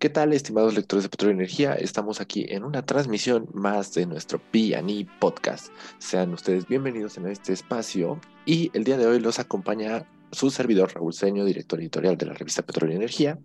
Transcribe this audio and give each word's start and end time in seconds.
¿Qué 0.00 0.08
tal, 0.08 0.32
estimados 0.32 0.76
lectores 0.76 1.02
de 1.02 1.08
Petróleo 1.08 1.34
y 1.34 1.38
Energía? 1.38 1.74
Estamos 1.74 2.20
aquí 2.20 2.46
en 2.50 2.62
una 2.62 2.86
transmisión 2.86 3.48
más 3.52 3.94
de 3.94 4.06
nuestro 4.06 4.38
P&E 4.38 5.08
Podcast. 5.18 5.72
Sean 5.98 6.32
ustedes 6.32 6.68
bienvenidos 6.68 7.18
en 7.18 7.26
este 7.26 7.52
espacio 7.52 8.20
y 8.46 8.70
el 8.74 8.84
día 8.84 8.96
de 8.96 9.08
hoy 9.08 9.18
los 9.18 9.40
acompaña 9.40 10.06
su 10.30 10.50
servidor 10.50 10.94
Raúl 10.94 11.12
Seño, 11.12 11.44
director 11.44 11.80
editorial 11.80 12.16
de 12.16 12.26
la 12.26 12.34
revista 12.34 12.62
Petróleo 12.62 12.94
y 12.94 12.96
Energía. 12.98 13.40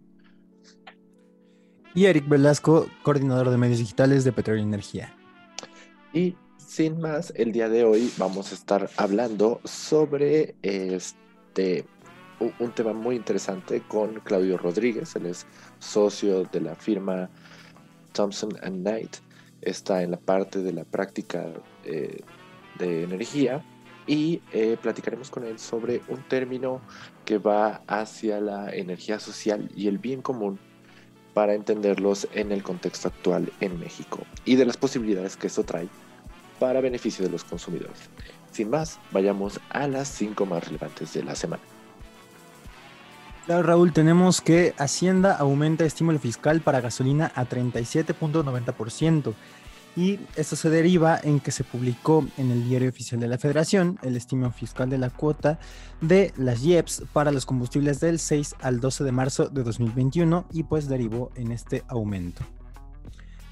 Y 1.95 2.05
Eric 2.05 2.29
Velasco, 2.29 2.85
coordinador 3.01 3.49
de 3.49 3.57
medios 3.57 3.79
digitales 3.79 4.23
de 4.23 4.31
Petróleo 4.31 4.61
y 4.61 4.67
Energía. 4.67 5.17
Y 6.13 6.35
sin 6.57 6.99
más, 6.99 7.33
el 7.35 7.51
día 7.51 7.67
de 7.67 7.83
hoy 7.83 8.13
vamos 8.19 8.51
a 8.51 8.53
estar 8.53 8.91
hablando 8.97 9.59
sobre 9.63 10.53
este 10.61 11.87
un 12.59 12.71
tema 12.71 12.93
muy 12.93 13.15
interesante 13.15 13.81
con 13.87 14.15
Claudio 14.21 14.57
Rodríguez, 14.57 15.15
él 15.15 15.27
es 15.27 15.45
socio 15.79 16.43
de 16.45 16.61
la 16.61 16.75
firma 16.75 17.29
Thompson 18.13 18.51
and 18.61 18.81
Knight, 18.81 19.17
está 19.61 20.03
en 20.03 20.11
la 20.11 20.17
parte 20.17 20.59
de 20.59 20.73
la 20.73 20.83
práctica 20.83 21.45
eh, 21.85 22.21
de 22.79 23.03
energía 23.03 23.63
y 24.05 24.41
eh, 24.51 24.77
platicaremos 24.81 25.29
con 25.29 25.45
él 25.45 25.59
sobre 25.59 26.01
un 26.07 26.21
término 26.23 26.81
que 27.25 27.37
va 27.37 27.81
hacia 27.87 28.39
la 28.41 28.73
energía 28.73 29.19
social 29.19 29.69
y 29.75 29.87
el 29.87 29.97
bien 29.97 30.21
común 30.21 30.59
para 31.33 31.53
entenderlos 31.53 32.27
en 32.33 32.51
el 32.51 32.63
contexto 32.63 33.07
actual 33.07 33.51
en 33.59 33.79
México 33.79 34.19
y 34.45 34.55
de 34.55 34.65
las 34.65 34.77
posibilidades 34.77 35.35
que 35.37 35.47
eso 35.47 35.63
trae 35.63 35.87
para 36.59 36.81
beneficio 36.81 37.25
de 37.25 37.31
los 37.31 37.43
consumidores. 37.43 38.09
Sin 38.51 38.69
más, 38.69 38.99
vayamos 39.11 39.59
a 39.69 39.87
las 39.87 40.07
cinco 40.07 40.45
más 40.45 40.65
relevantes 40.65 41.13
de 41.13 41.23
la 41.23 41.35
semana. 41.35 41.72
Claro, 43.45 43.63
Raúl, 43.63 43.91
tenemos 43.91 44.39
que 44.39 44.73
Hacienda 44.77 45.35
aumenta 45.35 45.83
estímulo 45.83 46.17
fiscal 46.17 46.61
para 46.61 46.79
gasolina 46.79 47.29
a 47.35 47.45
37.90%. 47.45 49.33
Y 49.97 50.19
esto 50.37 50.55
se 50.55 50.69
deriva 50.69 51.19
en 51.21 51.41
que 51.41 51.51
se 51.51 51.65
publicó 51.65 52.25
en 52.37 52.51
el 52.51 52.63
Diario 52.67 52.89
Oficial 52.89 53.19
de 53.19 53.27
la 53.27 53.37
Federación 53.37 53.99
el 54.01 54.15
estímulo 54.15 54.51
fiscal 54.51 54.89
de 54.89 54.97
la 54.97 55.09
cuota 55.09 55.59
de 55.99 56.33
las 56.37 56.63
IEPS 56.63 57.03
para 57.11 57.31
los 57.31 57.45
combustibles 57.45 57.99
del 57.99 58.17
6 58.17 58.55
al 58.61 58.79
12 58.79 59.03
de 59.03 59.11
marzo 59.11 59.49
de 59.49 59.61
2021 59.61 60.45
y 60.51 60.63
pues 60.63 60.87
derivó 60.87 61.29
en 61.35 61.51
este 61.51 61.83
aumento. 61.89 62.43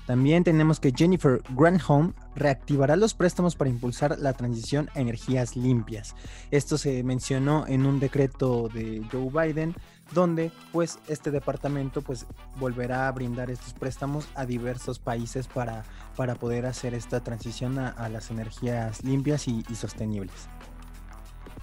También 0.07 0.43
tenemos 0.43 0.79
que 0.79 0.91
Jennifer 0.95 1.41
Granholm 1.55 2.13
reactivará 2.35 2.95
los 2.95 3.13
préstamos 3.13 3.55
para 3.55 3.69
impulsar 3.69 4.17
la 4.19 4.33
transición 4.33 4.89
a 4.95 4.99
energías 4.99 5.55
limpias. 5.55 6.15
Esto 6.49 6.77
se 6.77 7.03
mencionó 7.03 7.65
en 7.67 7.85
un 7.85 7.99
decreto 7.99 8.67
de 8.73 9.03
Joe 9.11 9.29
Biden 9.29 9.75
donde 10.13 10.51
pues 10.71 10.99
este 11.07 11.31
departamento 11.31 12.01
pues 12.01 12.25
volverá 12.59 13.07
a 13.07 13.11
brindar 13.11 13.49
estos 13.49 13.73
préstamos 13.73 14.27
a 14.35 14.45
diversos 14.45 14.99
países 14.99 15.47
para, 15.47 15.83
para 16.15 16.35
poder 16.35 16.65
hacer 16.65 16.93
esta 16.93 17.21
transición 17.21 17.79
a, 17.79 18.09
las 18.09 18.29
energías 18.29 19.03
limpias 19.03 19.47
y, 19.47 19.63
y, 19.69 19.75
sostenibles. 19.75 20.49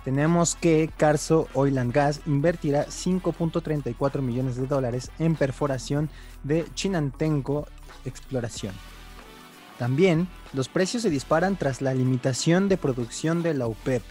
Tenemos 0.05 0.55
que 0.55 0.91
Carso 0.97 1.49
Oil 1.53 1.77
and 1.77 1.93
Gas 1.93 2.23
invertirá 2.25 2.87
5.34 2.87 4.23
millones 4.23 4.57
de 4.57 4.67
dólares 4.67 5.11
en 5.19 5.35
perforación 5.35 6.09
de 6.45 6.65
Chinantengo 6.73 7.67
exploración. 8.05 8.75
También, 9.79 10.29
los 10.53 10.69
precios 10.69 11.03
se 11.03 11.11
disparan 11.11 11.57
tras 11.57 11.81
la 11.81 11.95
limitación 11.95 12.69
de 12.69 12.77
producción 12.77 13.43
de 13.43 13.55
la 13.55 13.67
OPEP. 13.67 14.03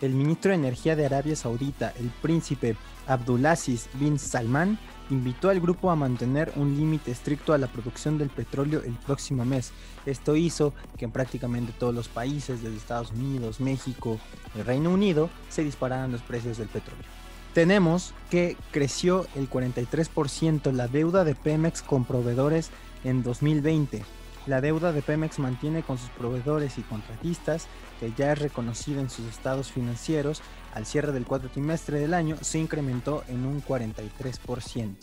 El 0.00 0.12
ministro 0.12 0.50
de 0.50 0.56
Energía 0.56 0.94
de 0.94 1.06
Arabia 1.06 1.34
Saudita, 1.34 1.92
el 1.98 2.10
príncipe 2.10 2.76
Abdulaziz 3.08 3.88
bin 3.94 4.18
Salman, 4.18 4.78
invitó 5.10 5.48
al 5.48 5.60
grupo 5.60 5.90
a 5.90 5.96
mantener 5.96 6.52
un 6.56 6.76
límite 6.76 7.10
estricto 7.10 7.52
a 7.52 7.58
la 7.58 7.66
producción 7.66 8.18
del 8.18 8.28
petróleo 8.28 8.82
el 8.84 8.94
próximo 8.94 9.44
mes. 9.44 9.72
Esto 10.04 10.36
hizo 10.36 10.74
que 10.96 11.04
en 11.04 11.10
prácticamente 11.10 11.72
todos 11.72 11.94
los 11.94 12.08
países, 12.08 12.62
desde 12.62 12.76
Estados 12.76 13.10
Unidos, 13.12 13.60
México, 13.60 14.18
el 14.54 14.64
Reino 14.64 14.90
Unido, 14.90 15.30
se 15.48 15.64
dispararan 15.64 16.12
los 16.12 16.22
precios 16.22 16.58
del 16.58 16.68
petróleo. 16.68 17.04
Tenemos 17.54 18.12
que 18.30 18.56
creció 18.70 19.26
el 19.34 19.48
43% 19.48 20.72
la 20.72 20.88
deuda 20.88 21.24
de 21.24 21.34
Pemex 21.34 21.82
con 21.82 22.04
proveedores 22.04 22.70
en 23.06 23.22
2020. 23.22 24.02
La 24.46 24.60
deuda 24.60 24.92
de 24.92 25.02
Pemex 25.02 25.38
mantiene 25.38 25.82
con 25.82 25.98
sus 25.98 26.10
proveedores 26.10 26.78
y 26.78 26.82
contratistas, 26.82 27.66
que 27.98 28.12
ya 28.16 28.32
es 28.32 28.38
reconocida 28.38 29.00
en 29.00 29.10
sus 29.10 29.26
estados 29.26 29.72
financieros, 29.72 30.42
al 30.74 30.86
cierre 30.86 31.12
del 31.12 31.24
cuarto 31.24 31.48
trimestre 31.48 31.98
del 31.98 32.14
año 32.14 32.36
se 32.40 32.58
incrementó 32.58 33.24
en 33.28 33.46
un 33.46 33.62
43%. 33.62 34.96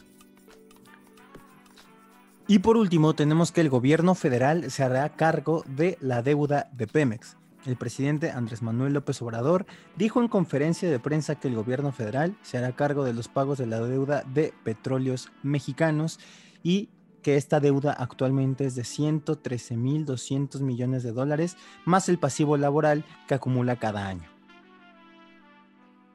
Y 2.47 2.59
por 2.59 2.78
último, 2.78 3.16
tenemos 3.16 3.52
que 3.52 3.62
el 3.62 3.69
gobierno 3.69 4.16
federal 4.16 4.69
se 4.69 4.84
hará 4.84 5.09
cargo 5.09 5.63
de 5.66 5.97
la 6.02 6.22
deuda 6.22 6.69
de 6.74 6.88
Pemex. 6.88 7.38
El 7.66 7.78
presidente 7.78 8.31
Andrés 8.31 8.62
Manuel 8.62 8.92
López 8.94 9.22
Obrador 9.22 9.66
dijo 9.96 10.22
en 10.22 10.28
conferencia 10.28 10.92
de 10.92 11.00
prensa 11.00 11.36
que 11.36 11.47
el 11.47 11.56
gobierno 11.56 11.94
federal 11.94 12.36
se 12.42 12.58
hará 12.58 12.75
cargo 12.75 13.06
de 13.06 13.13
los 13.13 13.30
pagos 13.30 13.58
de 13.58 13.68
la 13.68 13.80
deuda 13.80 14.24
de 14.24 14.53
petróleos 14.66 15.31
mexicanos 15.44 16.19
y 16.62 16.90
que 17.23 17.38
esta 17.38 17.59
deuda 17.59 17.94
actualmente 17.94 18.66
es 18.66 18.75
de 18.75 18.84
113.200 18.84 20.59
millones 20.59 21.01
de 21.01 21.11
dólares, 21.11 21.57
más 21.85 22.09
el 22.09 22.19
pasivo 22.19 22.57
laboral 22.57 23.03
que 23.28 23.34
acumula 23.34 23.78
cada 23.78 24.07
año. 24.07 24.29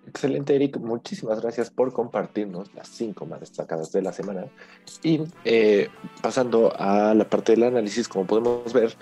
Excelente, 0.06 0.54
Eric. 0.54 0.78
Muchísimas 0.78 1.40
gracias 1.40 1.70
por 1.70 1.92
compartirnos 1.92 2.72
las 2.74 2.88
cinco 2.88 3.26
más 3.26 3.40
destacadas 3.40 3.92
de 3.92 4.00
la 4.00 4.12
semana. 4.12 4.46
Y 5.02 5.20
eh, 5.44 5.88
pasando 6.22 6.72
a 6.78 7.12
la 7.14 7.28
parte 7.28 7.52
del 7.52 7.64
análisis, 7.64 8.08
como 8.08 8.26
podemos 8.26 8.72
ver, 8.72 8.96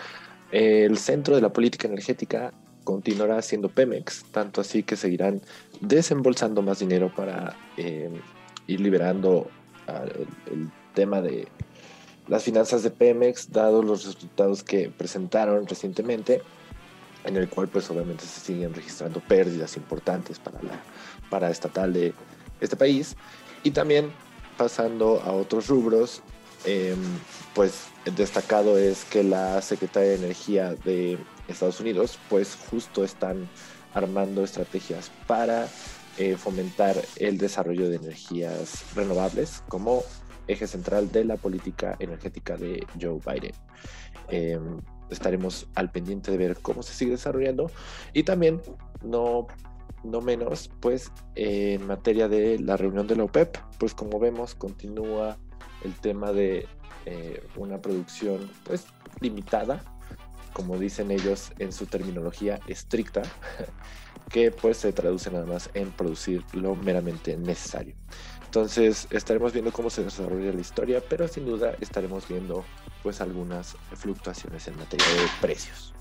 el 0.51 0.99
centro 0.99 1.37
de 1.37 1.43
la 1.43 1.53
política 1.53 1.87
energética 1.87 2.53
continuará 2.83 3.41
siendo 3.43 3.69
Pemex, 3.69 4.25
tanto 4.33 4.61
así 4.61 4.83
que 4.83 4.97
seguirán 4.97 5.41
desembolsando 5.81 6.63
más 6.63 6.81
dinero 6.81 7.13
para 7.15 7.57
eh, 7.77 8.11
ir 8.67 8.81
liberando 8.81 9.49
el 10.51 10.71
tema 10.95 11.21
de 11.21 11.47
las 12.29 12.43
finanzas 12.43 12.83
de 12.83 12.91
Pemex, 12.91 13.53
dados 13.53 13.85
los 13.85 14.05
resultados 14.05 14.63
que 14.63 14.91
presentaron 14.91 15.67
recientemente, 15.67 16.43
en 17.25 17.37
el 17.37 17.49
cual 17.49 17.69
pues 17.69 17.91
obviamente 17.91 18.25
se 18.25 18.41
siguen 18.41 18.75
registrando 18.75 19.21
pérdidas 19.21 19.77
importantes 19.77 20.39
para 20.39 20.63
la 20.63 20.81
para 21.31 21.51
estatal 21.51 21.93
de 21.93 22.15
este 22.61 22.77
país. 22.77 23.17
Y 23.63 23.73
también 23.73 24.11
pasando 24.57 25.21
a 25.23 25.33
otros 25.33 25.67
rubros 25.69 26.23
em, 26.65 26.99
pues 27.55 27.87
destacado 28.17 28.79
es 28.79 29.05
que 29.05 29.23
la 29.23 29.61
Secretaría 29.63 30.11
de 30.11 30.17
Energía 30.17 30.75
de 30.85 31.19
Estados 31.49 31.81
Unidos 31.81 32.19
pues 32.29 32.57
justo 32.71 33.05
están 33.05 33.49
armando 33.95 34.45
estrategias 34.45 35.11
para 35.27 35.69
eh, 36.19 36.37
fomentar 36.37 36.97
el 37.17 37.39
desarrollo 37.39 37.89
de 37.89 37.97
energías 37.97 38.85
renovables 38.95 39.63
como 39.69 40.03
eje 40.49 40.67
central 40.67 41.11
de 41.11 41.25
la 41.25 41.37
política 41.37 41.97
energética 41.99 42.57
de 42.57 42.87
Joe 43.01 43.21
Biden. 43.25 43.53
Em, 44.29 44.81
estaremos 45.11 45.69
al 45.75 45.91
pendiente 45.91 46.31
de 46.31 46.39
ver 46.39 46.59
cómo 46.61 46.83
se 46.83 46.95
sigue 46.95 47.13
desarrollando 47.13 47.71
y 48.13 48.25
también 48.25 48.61
no 49.03 49.47
no 50.03 50.21
menos 50.21 50.71
pues 50.81 51.11
en 51.35 51.87
materia 51.87 52.29
de 52.29 52.59
la 52.59 52.77
reunión 52.77 53.07
de 53.07 53.17
la 53.17 53.25
OPEP 53.25 53.57
pues 53.79 53.95
como 53.95 54.19
vemos 54.19 54.55
continúa 54.55 55.37
el 55.85 55.95
tema 55.95 56.33
de 56.33 56.67
eh, 57.07 57.43
una 57.57 57.81
producción 57.81 58.51
pues 58.65 58.87
limitada 59.21 59.83
como 60.53 60.79
dicen 60.79 61.11
ellos 61.11 61.53
en 61.59 61.73
su 61.73 61.87
terminología 61.87 62.61
estricta 62.67 63.23
que 64.31 64.51
pues 64.51 64.79
se 64.79 64.93
traduce 64.93 65.31
nada 65.31 65.47
más 65.47 65.71
en 65.75 65.91
producir 65.91 66.45
lo 66.53 66.75
meramente 66.77 67.37
necesario 67.37 67.95
entonces 68.57 69.07
estaremos 69.11 69.53
viendo 69.53 69.71
cómo 69.71 69.91
se 69.91 70.03
desarrolla 70.03 70.51
la 70.51 70.61
historia, 70.63 71.03
pero 71.07 71.29
sin 71.29 71.45
duda 71.45 71.75
estaremos 71.79 72.27
viendo 72.27 72.65
pues 73.03 73.21
algunas 73.21 73.77
fluctuaciones 73.93 74.67
en 74.67 74.79
materia 74.79 75.07
de 75.07 75.29
precios. 75.43 75.93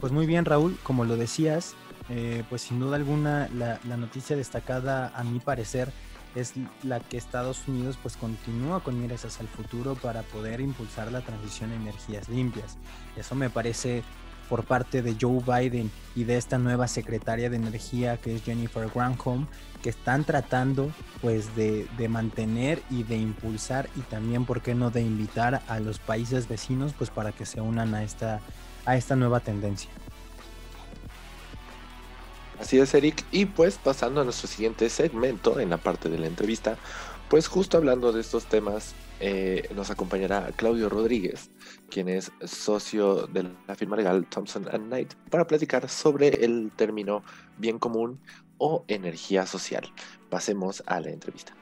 Pues 0.00 0.12
muy 0.12 0.26
bien 0.26 0.44
Raúl, 0.44 0.76
como 0.82 1.04
lo 1.04 1.16
decías, 1.16 1.76
eh, 2.08 2.42
pues 2.50 2.62
sin 2.62 2.80
duda 2.80 2.96
alguna 2.96 3.48
la, 3.54 3.78
la, 3.84 3.96
noticia 3.96 4.34
destacada 4.34 5.12
a 5.14 5.22
mi 5.22 5.38
parecer 5.38 5.92
es 6.34 6.54
la 6.82 6.98
que 6.98 7.16
Estados 7.16 7.68
Unidos 7.68 7.96
pues 8.02 8.16
continúa 8.16 8.82
con 8.82 9.00
miras 9.00 9.24
hacia 9.24 9.42
el 9.42 9.48
futuro 9.48 9.94
para 9.94 10.22
poder 10.22 10.60
impulsar 10.60 11.12
la 11.12 11.20
transición 11.20 11.70
a 11.70 11.76
energías 11.76 12.28
limpias. 12.28 12.76
Eso 13.16 13.36
me 13.36 13.50
parece 13.50 14.02
por 14.48 14.64
parte 14.64 15.02
de 15.02 15.16
Joe 15.20 15.40
Biden 15.40 15.90
y 16.16 16.24
de 16.24 16.36
esta 16.36 16.58
nueva 16.58 16.88
secretaria 16.88 17.50
de 17.50 17.56
energía 17.56 18.16
que 18.16 18.34
es 18.34 18.42
Jennifer 18.42 18.88
Granholm, 18.94 19.46
que 19.82 19.90
están 19.90 20.24
tratando 20.24 20.90
pues 21.20 21.54
de, 21.54 21.86
mantener 22.08 22.82
y 22.90 23.02
de 23.02 23.16
impulsar 23.16 23.88
y 23.96 24.00
también, 24.00 24.44
¿por 24.44 24.62
qué 24.62 24.74
no?, 24.74 24.90
de 24.90 25.02
invitar 25.02 25.62
a 25.68 25.80
los 25.80 25.98
países 25.98 26.48
vecinos 26.48 26.92
pues 26.96 27.10
para 27.10 27.32
que 27.32 27.46
se 27.46 27.60
unan 27.60 27.94
a 27.94 28.02
esta, 28.02 28.40
a 28.84 28.96
esta 28.96 29.16
nueva 29.16 29.40
tendencia. 29.40 29.90
Así 32.60 32.78
es, 32.78 32.92
Eric. 32.94 33.24
Y 33.30 33.46
pues 33.46 33.78
pasando 33.78 34.20
a 34.20 34.24
nuestro 34.24 34.48
siguiente 34.48 34.90
segmento 34.90 35.60
en 35.60 35.70
la 35.70 35.76
parte 35.76 36.08
de 36.08 36.18
la 36.18 36.26
entrevista, 36.26 36.76
Pues 37.28 37.46
justo 37.46 37.76
hablando 37.76 38.10
de 38.10 38.22
estos 38.22 38.46
temas, 38.46 38.94
eh, 39.20 39.68
nos 39.74 39.90
acompañará 39.90 40.50
Claudio 40.56 40.88
Rodríguez, 40.88 41.50
quien 41.90 42.08
es 42.08 42.30
socio 42.44 43.26
de 43.26 43.50
la 43.66 43.74
firma 43.74 43.96
legal 43.96 44.26
Thompson 44.26 44.64
Knight, 44.64 45.14
para 45.30 45.46
platicar 45.46 45.88
sobre 45.88 46.28
el 46.44 46.70
término 46.76 47.22
bien 47.56 47.78
común 47.78 48.20
o 48.58 48.84
energía 48.88 49.46
social. 49.46 49.84
Pasemos 50.30 50.82
a 50.86 51.00
la 51.00 51.10
entrevista. 51.10 51.54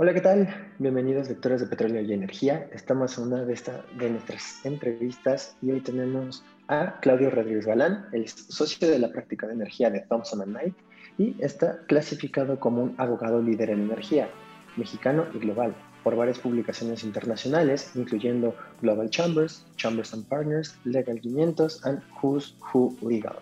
Hola, 0.00 0.14
¿qué 0.14 0.20
tal? 0.20 0.72
Bienvenidos 0.78 1.28
lectores 1.28 1.60
de 1.60 1.66
Petróleo 1.66 2.00
y 2.02 2.12
Energía. 2.12 2.70
Estamos 2.72 3.18
en 3.18 3.24
una 3.24 3.44
de, 3.44 3.52
esta, 3.52 3.84
de 3.98 4.08
nuestras 4.10 4.64
entrevistas 4.64 5.56
y 5.60 5.72
hoy 5.72 5.80
tenemos 5.80 6.44
a 6.68 7.00
Claudio 7.00 7.30
Rodríguez 7.30 7.66
Galán, 7.66 8.06
el 8.12 8.28
socio 8.28 8.88
de 8.88 8.98
la 8.98 9.10
práctica 9.10 9.46
de 9.46 9.54
energía 9.54 9.90
de 9.90 10.00
Thompson 10.00 10.42
Knight 10.44 10.74
y 11.18 11.34
está 11.40 11.80
clasificado 11.86 12.60
como 12.60 12.82
un 12.82 12.94
abogado 12.98 13.42
líder 13.42 13.70
en 13.70 13.82
energía, 13.82 14.28
mexicano 14.76 15.26
y 15.34 15.38
global, 15.38 15.74
por 16.04 16.14
varias 16.14 16.38
publicaciones 16.38 17.02
internacionales, 17.02 17.92
incluyendo 17.94 18.54
Global 18.80 19.10
Chambers, 19.10 19.66
Chambers 19.76 20.14
and 20.14 20.26
Partners, 20.28 20.78
Legal 20.84 21.20
500 21.20 21.84
and 21.86 22.00
Who's 22.22 22.56
Who 22.72 22.96
Legal. 23.02 23.36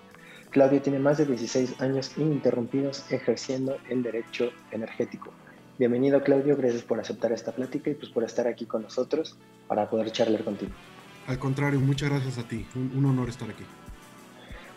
Claudio 0.50 0.80
tiene 0.80 0.98
más 0.98 1.18
de 1.18 1.26
16 1.26 1.80
años 1.82 2.16
ininterrumpidos 2.16 3.10
ejerciendo 3.12 3.76
el 3.90 4.02
derecho 4.02 4.50
energético 4.70 5.32
Bienvenido 5.78 6.22
Claudio, 6.22 6.56
gracias 6.56 6.84
por 6.84 6.98
aceptar 6.98 7.32
esta 7.32 7.52
plática 7.52 7.90
y 7.90 7.94
pues 7.94 8.10
por 8.10 8.24
estar 8.24 8.46
aquí 8.46 8.64
con 8.64 8.80
nosotros 8.80 9.36
para 9.68 9.90
poder 9.90 10.10
charlar 10.10 10.42
contigo. 10.42 10.72
Al 11.26 11.38
contrario, 11.38 11.80
muchas 11.80 12.10
gracias 12.10 12.38
a 12.38 12.46
ti, 12.46 12.66
un, 12.74 13.04
honor 13.04 13.28
estar 13.28 13.50
aquí. 13.50 13.64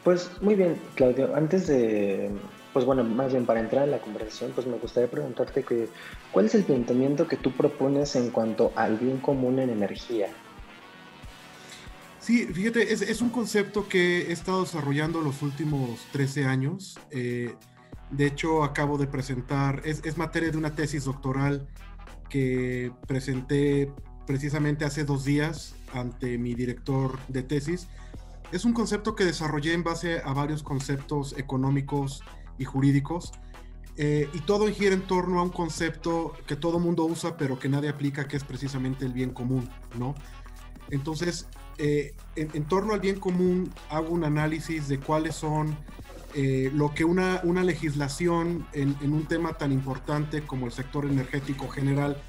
Pues 0.04 0.32
muy 0.42 0.56
bien, 0.56 0.80
Claudio, 0.96 1.36
antes 1.36 1.68
de, 1.68 2.32
pues 2.74 2.86
bueno, 2.86 3.04
más 3.04 3.32
bien 3.32 3.46
para 3.46 3.60
entrar 3.60 3.84
en 3.84 3.92
la 3.92 4.00
conversación, 4.00 4.52
pues 4.56 4.66
me 4.66 4.78
gustaría 4.78 5.10
preguntarte 5.10 5.64
que, 5.64 5.90
¿cuál 6.32 6.46
es 6.46 6.56
el 6.56 6.64
planteamiento 6.64 7.28
que 7.28 7.38
tú 7.38 7.52
propones 7.52 8.16
en 8.16 8.32
cuanto 8.32 8.72
al 8.76 8.98
bien 8.98 9.18
común 9.18 9.60
en 9.60 9.70
energía? 9.70 10.30
Sí, 12.20 12.46
fíjate, 12.46 12.94
es, 12.94 13.22
un 13.22 13.30
concepto 13.30 13.88
que 13.88 14.30
he 14.30 14.32
estado 14.32 14.62
desarrollando 14.64 15.22
los 15.22 15.42
últimos 15.42 16.00
13 16.12 16.46
años. 16.46 17.00
Eh, 17.12 17.56
de 18.12 18.26
hecho, 18.26 18.64
acabo 18.64 18.98
de 18.98 19.08
presentar, 19.08 19.82
es, 19.86 20.18
materia 20.18 20.52
de 20.52 20.58
una 20.58 20.76
tesis 20.76 21.06
doctoral 21.06 21.68
que 22.30 22.92
presenté 23.08 23.92
precisamente 24.30 24.86
hace 24.86 25.06
dos 25.06 25.26
días 25.26 25.74
ante 25.92 26.38
mi 26.38 26.54
director 26.54 27.18
de 27.30 27.42
tesis. 27.42 27.88
Es 28.52 28.64
un 28.64 28.74
concepto 28.74 29.16
que 29.16 29.26
desarrollé 29.26 29.74
en 29.74 29.84
base 29.84 30.22
a 30.24 30.34
varios 30.34 30.62
conceptos 30.62 31.34
económicos 31.36 32.22
y 32.60 32.64
jurídicos. 32.64 33.32
Eh, 33.98 34.30
y 34.32 34.42
todo 34.42 34.68
gira 34.68 34.94
en 34.94 35.02
torno 35.02 35.40
a 35.40 35.42
un 35.42 35.50
concepto 35.50 36.34
que 36.46 36.56
todo 36.56 36.78
mundo 36.78 37.06
usa, 37.06 37.38
pero 37.38 37.58
que 37.58 37.70
nadie 37.70 37.90
aplica, 37.90 38.28
que 38.28 38.38
es 38.38 38.44
precisamente 38.44 39.04
el 39.04 39.14
bien 39.14 39.32
común, 39.32 39.68
¿no? 39.98 40.14
Entonces, 40.92 41.48
eh, 41.80 42.14
en, 42.36 42.66
torno 42.66 42.94
al 42.94 43.00
bien 43.00 43.20
común, 43.20 43.74
hago 43.90 44.10
un 44.10 44.24
análisis 44.24 44.88
de 44.88 45.00
cuáles 45.00 45.34
son 45.34 45.76
eh, 46.36 46.70
lo 46.72 46.94
que 46.94 47.04
una, 47.04 47.42
una 47.46 47.64
legislación 47.64 48.68
en, 48.74 48.96
un 49.12 49.26
tema 49.26 49.54
tan 49.54 49.72
importante 49.72 50.44
como 50.44 50.68
el 50.68 50.72
sector 50.72 51.06
energético 51.06 51.68
general 51.68 52.22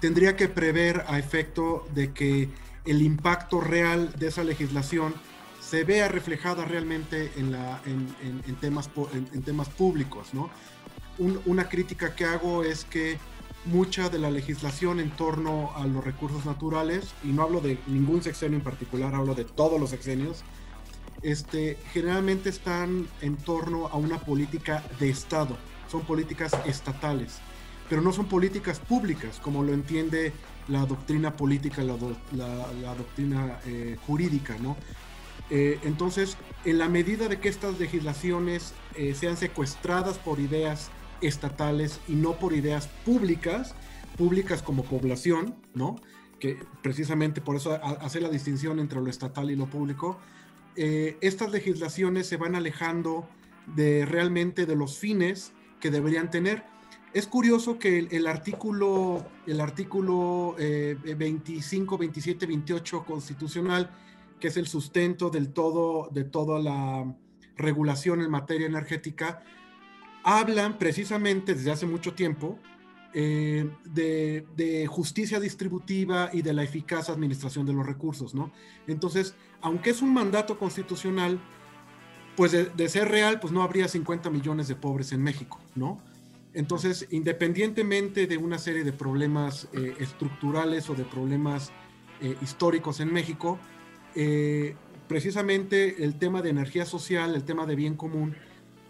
tendría 0.00 0.36
que 0.36 0.48
prever 0.48 1.04
a 1.08 1.18
efecto 1.18 1.86
de 1.94 2.12
que 2.12 2.48
el 2.84 3.02
impacto 3.02 3.60
real 3.60 4.12
de 4.18 4.28
esa 4.28 4.44
legislación 4.44 5.14
se 5.60 5.84
vea 5.84 6.08
reflejada 6.08 6.64
realmente 6.64 7.30
en, 7.36 7.52
la, 7.52 7.80
en, 7.84 8.54
temas, 8.56 8.88
en, 9.12 9.42
temas 9.42 9.68
públicos. 9.68 10.32
¿no? 10.32 10.50
una 11.18 11.68
crítica 11.68 12.14
que 12.14 12.24
hago 12.24 12.64
es 12.64 12.84
que 12.84 13.18
mucha 13.64 14.08
de 14.08 14.18
la 14.18 14.30
legislación 14.30 15.00
en 15.00 15.10
torno 15.10 15.72
a 15.76 15.86
los 15.86 16.04
recursos 16.04 16.46
naturales, 16.46 17.12
y 17.22 17.28
no 17.28 17.42
hablo 17.42 17.60
de 17.60 17.78
ningún 17.86 18.22
sexenio 18.22 18.58
en 18.58 18.64
particular, 18.64 19.14
hablo 19.14 19.34
de 19.34 19.44
todos 19.44 19.78
los 19.78 19.90
sexenios, 19.90 20.42
este, 21.22 21.76
generalmente 21.92 22.48
están 22.48 23.08
en 23.20 23.36
torno 23.36 23.88
a 23.88 23.96
una 23.96 24.18
política 24.20 24.84
de 25.00 25.10
Estado, 25.10 25.56
son 25.90 26.02
políticas 26.02 26.52
estatales, 26.64 27.40
pero 27.88 28.02
no 28.02 28.12
son 28.12 28.26
políticas 28.26 28.80
públicas, 28.80 29.40
como 29.42 29.62
lo 29.62 29.72
entiende 29.72 30.32
la 30.68 30.84
doctrina 30.84 31.34
política, 31.34 31.82
la, 31.82 31.96
doctrina 32.94 33.58
eh, 33.66 33.96
jurídica, 34.06 34.56
¿no? 34.58 34.76
Eh, 35.50 35.78
entonces, 35.84 36.36
en 36.66 36.76
la 36.76 36.88
medida 36.88 37.28
de 37.28 37.40
que 37.40 37.48
estas 37.48 37.78
legislaciones 37.80 38.74
eh, 38.94 39.14
sean 39.14 39.38
secuestradas 39.38 40.18
por 40.18 40.40
ideas 40.40 40.90
estatales 41.22 42.00
y 42.06 42.14
no 42.14 42.38
por 42.38 42.52
ideas 42.52 42.88
públicas, 43.06 43.74
públicas 44.18 44.62
como 44.62 44.84
población, 44.84 45.54
¿no? 45.72 45.96
Que 46.38 46.58
precisamente 46.82 47.40
por 47.40 47.56
eso 47.56 47.80
hace 47.82 48.20
la 48.20 48.28
distinción 48.28 48.78
entre 48.78 49.00
lo 49.00 49.08
estatal 49.08 49.50
y 49.50 49.56
lo 49.56 49.66
público, 49.66 50.18
estas 50.76 51.50
legislaciones 51.50 52.28
se 52.28 52.36
van 52.36 52.54
alejando 52.54 53.28
de 53.74 54.06
realmente 54.06 54.64
de 54.64 54.76
los 54.76 54.96
fines 54.96 55.52
que 55.80 55.90
deberían 55.90 56.30
tener. 56.30 56.62
Es 57.12 57.26
curioso 57.26 57.78
que 57.78 57.98
el, 57.98 58.26
artículo, 58.26 59.26
el 59.46 59.60
artículo 59.60 60.54
25, 60.58 61.98
27, 61.98 62.46
28 62.46 63.04
constitucional, 63.04 63.90
que 64.38 64.48
es 64.48 64.56
el 64.56 64.66
sustento 64.66 65.30
del 65.30 65.50
todo, 65.52 66.08
de 66.12 66.24
toda 66.24 66.58
la 66.60 67.14
regulación 67.56 68.20
en 68.20 68.30
materia 68.30 68.66
energética, 68.66 69.42
hablan 70.22 70.78
precisamente 70.78 71.54
desde 71.54 71.70
hace 71.70 71.86
mucho 71.86 72.14
tiempo 72.14 72.58
eh, 73.14 73.70
de, 73.84 74.86
justicia 74.86 75.40
distributiva 75.40 76.28
y 76.32 76.42
de 76.42 76.52
la 76.52 76.62
eficaz 76.62 77.08
administración 77.08 77.64
de 77.64 77.72
los 77.72 77.86
recursos, 77.86 78.34
¿no? 78.34 78.52
Entonces, 78.86 79.34
aunque 79.62 79.90
es 79.90 80.02
un 80.02 80.12
mandato 80.12 80.58
constitucional, 80.58 81.40
pues 82.36 82.52
de, 82.52 82.88
ser 82.88 83.08
real, 83.08 83.40
pues 83.40 83.52
no 83.52 83.62
habría 83.62 83.88
50 83.88 84.30
millones 84.30 84.68
de 84.68 84.76
pobres 84.76 85.12
en 85.12 85.22
México, 85.22 85.58
¿no? 85.74 86.00
Entonces, 86.54 87.06
independientemente 87.10 88.26
de 88.26 88.36
una 88.36 88.58
serie 88.58 88.84
de 88.84 88.92
problemas 88.92 89.68
eh, 89.72 89.94
estructurales 90.00 90.88
o 90.88 90.94
de 90.94 91.04
problemas 91.04 91.70
eh, 92.20 92.36
históricos 92.42 93.00
en 93.00 93.12
México, 93.12 93.58
precisamente 95.06 96.02
el 96.02 96.18
tema 96.18 96.42
de 96.42 96.50
energía 96.50 96.84
social, 96.84 97.36
el 97.36 97.44
tema 97.44 97.66
de 97.66 97.76
bien 97.76 97.94
común, 97.94 98.34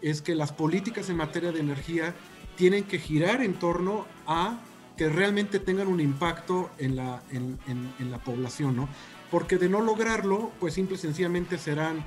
es 0.01 0.23
que 0.23 0.33
las 0.33 0.51
políticas 0.51 1.07
en 1.09 1.17
materia 1.17 1.51
de 1.51 1.59
energía 1.59 2.15
tienen 2.55 2.83
que 2.83 2.99
girar 2.99 3.41
en 3.41 3.53
torno 3.53 4.05
a 4.25 4.59
que 4.99 5.07
realmente 5.07 5.59
tengan 5.59 5.87
un 5.87 6.01
impacto 6.01 6.69
en 6.77 6.97
la, 6.97 7.21
población, 8.25 8.75
¿no? 8.75 8.89
Porque 9.31 9.57
de 9.57 9.69
no 9.69 9.79
lograrlo, 9.79 10.51
pues 10.59 10.73
simple 10.73 10.97
y 10.97 10.99
sencillamente 10.99 11.57
serán 11.57 12.03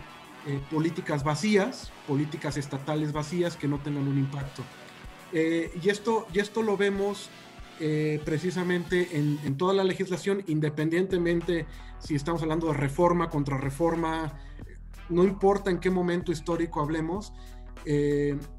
eh, 0.46 0.60
políticas 0.70 1.24
vacías, 1.24 1.90
políticas 2.06 2.58
estatales 2.58 3.14
vacías 3.14 3.56
que 3.56 3.66
no 3.66 3.78
tengan 3.78 4.06
un 4.08 4.18
impacto. 4.18 4.62
Eh, 5.32 5.72
y, 5.82 5.88
esto, 5.88 6.26
y 6.32 6.40
esto 6.40 6.62
lo 6.62 6.76
vemos 6.76 7.30
eh, 7.80 8.20
precisamente 8.24 9.08
en, 9.12 9.56
toda 9.56 9.74
la 9.74 9.84
legislación, 9.84 10.44
independientemente 10.46 11.66
si 11.98 12.14
estamos 12.14 12.42
hablando 12.42 12.68
de 12.68 12.74
reforma 12.74 13.30
contra 13.30 13.56
reforma, 13.56 14.38
no 15.08 15.24
importa 15.24 15.70
en 15.70 15.78
qué 15.78 15.90
momento 15.90 16.32
histórico 16.32 16.80
hablemos, 16.80 17.32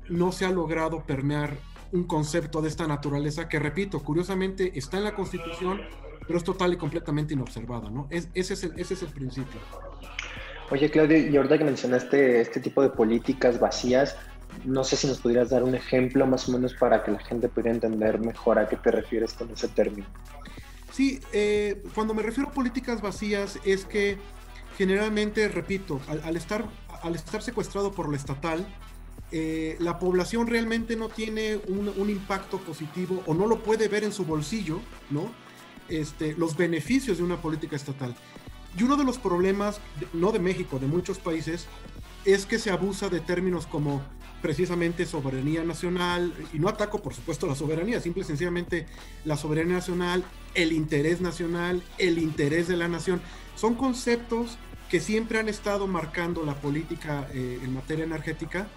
no 0.09 0.31
se 0.33 0.45
ha 0.45 0.49
logrado 0.49 1.03
permear 1.03 1.57
un 1.93 2.03
concepto 2.05 2.61
de 2.61 2.69
esta 2.69 2.87
naturaleza 2.87 3.47
que, 3.47 3.59
repito, 3.59 3.99
curiosamente 4.03 4.77
está 4.77 4.97
en 4.97 5.03
la 5.05 5.15
Constitución, 5.15 5.81
pero 6.25 6.37
es 6.37 6.43
total 6.43 6.73
y 6.73 6.77
completamente 6.77 7.33
inobservada, 7.35 7.89
¿no? 7.89 8.07
Es, 8.09 8.29
ese, 8.33 8.55
es 8.55 8.63
el, 8.63 8.79
ese 8.79 8.93
es 8.95 9.03
el 9.03 9.09
principio. 9.09 9.59
Oye, 10.71 10.89
Claudio, 10.89 11.17
y 11.17 11.37
ahorita 11.37 11.59
que 11.59 11.65
mencionaste 11.65 12.41
este 12.41 12.59
tipo 12.59 12.81
de 12.81 12.89
políticas 12.89 13.59
vacías, 13.59 14.17
no 14.65 14.83
sé 14.83 14.95
si 14.95 15.07
nos 15.07 15.19
pudieras 15.19 15.49
dar 15.49 15.63
un 15.63 15.75
ejemplo 15.75 16.25
más 16.25 16.47
o 16.49 16.51
menos 16.51 16.73
para 16.73 17.03
que 17.03 17.11
la 17.11 17.19
gente 17.19 17.49
pueda 17.49 17.69
entender 17.69 18.19
mejor 18.19 18.59
a 18.59 18.67
qué 18.67 18.77
te 18.77 18.91
refieres 18.91 19.33
con 19.33 19.49
ese 19.51 19.67
término. 19.67 20.07
Sí, 20.91 21.19
eh, 21.31 21.81
cuando 21.95 22.13
me 22.13 22.21
refiero 22.21 22.49
a 22.49 22.53
políticas 22.53 23.01
vacías 23.01 23.59
es 23.65 23.85
que 23.85 24.17
generalmente, 24.77 25.47
repito, 25.47 25.99
al, 26.07 26.35
estar, 26.35 26.65
al 27.01 27.15
estar 27.15 27.41
secuestrado 27.41 27.91
por 27.91 28.09
lo 28.09 28.15
estatal, 28.15 28.65
eh, 29.31 29.75
la 29.79 29.97
población 29.97 30.45
realmente 30.45 30.95
no 30.95 31.09
tiene 31.09 31.59
un, 31.67 32.09
impacto 32.09 32.59
positivo 32.59 33.23
o 33.25 33.33
no 33.33 33.47
lo 33.47 33.63
puede 33.63 33.87
ver 33.87 34.03
en 34.03 34.11
su 34.11 34.25
bolsillo, 34.25 34.79
¿no? 35.09 35.31
Este, 35.89 36.35
los 36.35 36.55
beneficios 36.55 37.17
de 37.17 37.23
una 37.23 37.41
política 37.41 37.75
estatal. 37.75 38.15
Y 38.77 38.83
uno 38.83 38.95
de 38.95 39.03
los 39.03 39.17
problemas, 39.17 39.79
no 40.13 40.31
de 40.31 40.37
México, 40.37 40.77
de 40.77 40.85
muchos 40.85 41.17
países, 41.17 41.65
es 42.25 42.45
que 42.45 42.59
se 42.59 42.69
abusa 42.69 43.09
de 43.09 43.19
términos 43.19 43.65
como 43.65 44.03
precisamente 44.43 45.05
soberanía 45.05 45.63
nacional, 45.63 46.33
y 46.51 46.59
no 46.59 46.67
ataco 46.67 47.01
por 47.01 47.13
supuesto 47.13 47.47
la 47.47 47.55
soberanía, 47.55 48.01
simple 48.01 48.23
y 48.23 48.25
sencillamente 48.25 48.85
la 49.23 49.37
soberanía 49.37 49.75
nacional, 49.75 50.25
el 50.53 50.73
interés 50.73 51.21
nacional, 51.21 51.81
el 51.97 52.19
interés 52.19 52.67
de 52.67 52.75
la 52.75 52.89
nación, 52.89 53.21
son 53.55 53.75
conceptos 53.75 54.57
que 54.89 54.99
siempre 54.99 55.39
han 55.39 55.47
estado 55.47 55.87
marcando 55.87 56.43
la 56.43 56.55
política 56.55 57.25
eh, 57.33 57.61
en 57.63 57.73
materia 57.73 58.03
energética, 58.03 58.67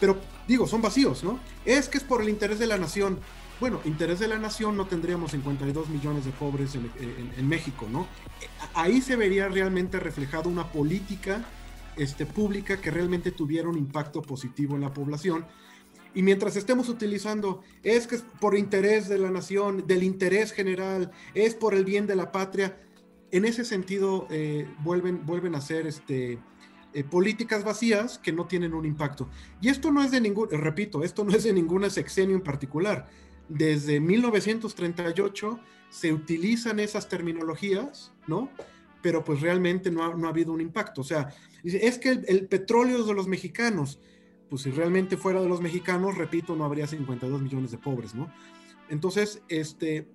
pero 0.00 0.18
digo, 0.48 0.66
son 0.66 0.80
vacíos, 0.80 1.22
¿no? 1.22 1.38
Es 1.66 1.90
que 1.90 1.98
es 1.98 2.04
por 2.04 2.22
el 2.22 2.30
interés 2.30 2.58
de 2.58 2.66
la 2.66 2.78
nación. 2.78 3.18
Bueno, 3.60 3.82
interés 3.84 4.20
de 4.20 4.26
la 4.26 4.38
nación 4.38 4.74
no 4.74 4.86
tendríamos 4.86 5.32
52 5.32 5.90
millones 5.90 6.24
de 6.24 6.30
pobres 6.30 6.74
en, 6.74 7.46
México, 7.46 7.86
¿no? 7.92 8.06
Ahí 8.72 9.02
se 9.02 9.16
vería 9.16 9.48
realmente 9.48 10.00
reflejado 10.00 10.48
una 10.48 10.72
política 10.72 11.44
este, 11.96 12.26
pública 12.26 12.80
que 12.80 12.90
realmente 12.90 13.30
tuviera 13.30 13.68
un 13.68 13.78
impacto 13.78 14.22
positivo 14.22 14.74
en 14.74 14.82
la 14.82 14.92
población. 14.92 15.46
Y 16.14 16.22
mientras 16.22 16.56
estemos 16.56 16.88
utilizando, 16.88 17.62
es 17.82 18.06
que 18.06 18.16
es 18.16 18.24
por 18.40 18.56
interés 18.56 19.08
de 19.08 19.18
la 19.18 19.30
nación, 19.30 19.86
del 19.86 20.02
interés 20.02 20.52
general, 20.52 21.12
es 21.34 21.54
por 21.54 21.74
el 21.74 21.84
bien 21.84 22.06
de 22.06 22.16
la 22.16 22.32
patria, 22.32 22.80
en 23.30 23.44
ese 23.44 23.64
sentido 23.64 24.26
eh, 24.30 24.66
vuelven, 24.82 25.24
vuelven 25.24 25.54
a 25.54 25.60
ser 25.60 25.86
este, 25.86 26.40
eh, 26.92 27.04
políticas 27.04 27.62
vacías 27.62 28.18
que 28.18 28.32
no 28.32 28.46
tienen 28.46 28.74
un 28.74 28.84
impacto. 28.84 29.28
Y 29.60 29.68
esto 29.68 29.92
no 29.92 30.02
es 30.02 30.10
de 30.10 30.20
ningún, 30.20 30.50
repito, 30.50 31.04
esto 31.04 31.24
no 31.24 31.32
es 31.32 31.44
de 31.44 31.52
ninguna 31.52 31.88
sexenio 31.90 32.34
en 32.34 32.42
particular. 32.42 33.08
Desde 33.48 34.00
1938 34.00 35.60
se 35.88 36.12
utilizan 36.12 36.80
esas 36.80 37.08
terminologías, 37.08 38.12
¿no? 38.26 38.50
Pero 39.02 39.24
pues 39.24 39.40
realmente 39.40 39.90
no 39.90 40.04
ha, 40.04 40.14
no 40.14 40.26
ha 40.26 40.30
habido 40.30 40.52
un 40.52 40.60
impacto. 40.60 41.00
O 41.00 41.04
sea, 41.04 41.28
es 41.64 41.98
que 41.98 42.10
el, 42.10 42.46
petróleo 42.46 43.00
es 43.00 43.06
de 43.06 43.14
los 43.14 43.26
mexicanos. 43.26 43.98
Pues 44.48 44.62
si 44.62 44.70
realmente 44.70 45.16
fuera 45.16 45.40
de 45.40 45.48
los 45.48 45.60
mexicanos, 45.60 46.18
repito, 46.18 46.56
no 46.56 46.64
habría 46.64 46.86
52 46.86 47.40
millones 47.40 47.70
de 47.70 47.78
pobres, 47.78 48.14
¿no? 48.14 48.32
Entonces, 48.88 49.42
este, 49.48 50.08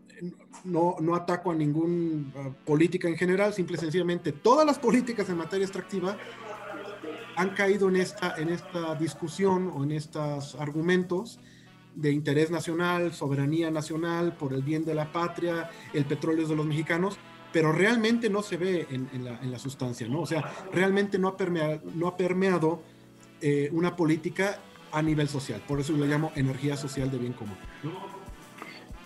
no, 0.65 0.97
no 0.99 1.15
ataco 1.15 1.51
a 1.51 1.55
ninguna 1.55 2.53
política 2.65 3.07
en 3.07 3.15
general, 3.15 3.53
simple 3.53 3.77
y 3.77 3.79
sencillamente 3.79 4.33
todas 4.33 4.65
las 4.65 4.77
políticas 4.77 5.29
en 5.29 5.37
materia 5.37 5.65
extractiva 5.65 6.17
han 7.37 7.49
caído 7.49 7.89
en 7.89 7.97
esta, 7.97 8.35
en 8.37 8.49
esta 8.49 8.95
discusión 8.95 9.71
o 9.73 9.83
en 9.83 9.91
estos 9.91 10.55
argumentos 10.55 11.39
de 11.95 12.11
interés 12.11 12.51
nacional, 12.51 13.13
soberanía 13.13 13.71
nacional, 13.71 14.35
por 14.35 14.53
el 14.53 14.63
bien 14.63 14.83
de 14.83 14.93
la 14.93 15.11
patria, 15.11 15.69
el 15.93 16.05
petróleo 16.05 16.43
es 16.43 16.49
de 16.49 16.55
los 16.55 16.65
mexicanos, 16.65 17.17
pero 17.55 17.71
realmente 17.71 18.29
no 18.29 18.41
se 18.41 18.57
ve 18.57 18.85
en, 18.91 19.23
la, 19.23 19.59
sustancia, 19.59 20.05
¿no? 20.09 20.19
O 20.19 20.25
sea, 20.25 20.43
realmente 20.73 21.17
no 21.17 21.29
ha 21.29 21.37
permeado, 21.37 21.79
no 21.93 22.09
ha 22.09 22.17
permeado 22.17 22.81
eh, 23.39 23.69
una 23.71 23.95
política 23.95 24.59
a 24.91 25.01
nivel 25.01 25.29
social, 25.29 25.61
por 25.65 25.79
eso 25.79 25.93
lo 25.93 26.03
llamo 26.03 26.33
energía 26.35 26.75
social 26.75 27.09
de 27.09 27.17
bien 27.17 27.31
común. 27.31 27.55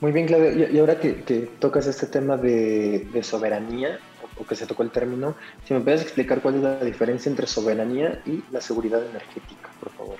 Muy 0.02 0.12
bien, 0.12 0.26
Claudio. 0.26 0.68
Y, 0.68 0.80
ahora 0.80 1.00
que, 1.00 1.12
tocas 1.60 1.86
este 1.86 2.08
tema 2.08 2.38
de, 2.38 3.22
soberanía, 3.22 4.00
o, 4.40 4.44
que 4.44 4.56
se 4.56 4.66
tocó 4.66 4.82
el 4.82 4.90
término, 4.90 5.36
si 5.68 5.76
me 5.76 5.82
puedes 5.82 6.02
explicar 6.02 6.42
cuál 6.42 6.56
es 6.56 6.64
la 6.64 6.84
diferencia 6.84 7.30
entre 7.30 7.46
soberanía 7.46 8.20
y 8.26 8.42
la 8.50 8.62
seguridad 8.62 9.06
energética, 9.08 9.70
por 9.80 9.92
favor. 9.92 10.18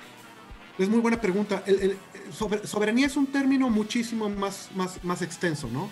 Es 0.78 0.88
muy 0.88 1.00
buena 1.00 1.20
pregunta. 1.20 1.64
El, 1.66 1.96
soberanía 2.62 3.06
es 3.08 3.16
un 3.16 3.26
término 3.26 3.68
muchísimo 3.68 4.28
más, 4.28 4.70
más, 4.76 5.02
más 5.02 5.20
extenso, 5.20 5.68
¿no? 5.72 5.90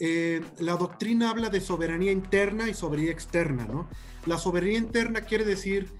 Eh, 0.00 0.42
la 0.58 0.76
doctrina 0.76 1.30
habla 1.30 1.50
de 1.50 1.60
soberanía 1.60 2.10
interna 2.10 2.68
y 2.68 2.74
soberanía 2.74 3.12
externa, 3.12 3.64
¿no? 3.64 3.88
La 4.26 4.38
soberanía 4.38 4.78
interna 4.78 5.20
quiere 5.20 5.44
decir 5.44 5.92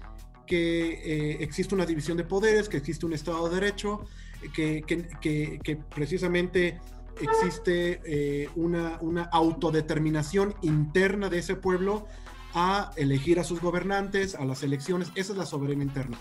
que 0.45 0.91
eh, 0.91 1.37
existe 1.39 1.73
una 1.73 1.85
división 1.85 2.17
de 2.17 2.23
poderes, 2.23 2.69
que 2.69 2.77
existe 2.77 3.05
un 3.05 3.13
Estado 3.13 3.47
de 3.47 3.55
Derecho, 3.55 4.05
que, 4.53 4.83
que, 4.85 5.59
que 5.63 5.75
precisamente 5.75 6.79
existe 7.21 8.01
eh, 8.05 8.49
una, 8.55 8.97
una, 9.01 9.23
autodeterminación 9.23 10.53
interna 10.61 11.29
de 11.29 11.39
ese 11.39 11.55
pueblo 11.55 12.05
a 12.53 12.91
elegir 12.95 13.39
a 13.39 13.43
sus 13.43 13.59
gobernantes, 13.59 14.35
a 14.35 14.45
las 14.45 14.63
elecciones, 14.63 15.11
esa 15.15 15.33
es 15.33 15.37
la 15.37 15.45
soberanía 15.45 15.85
interna. 15.85 16.17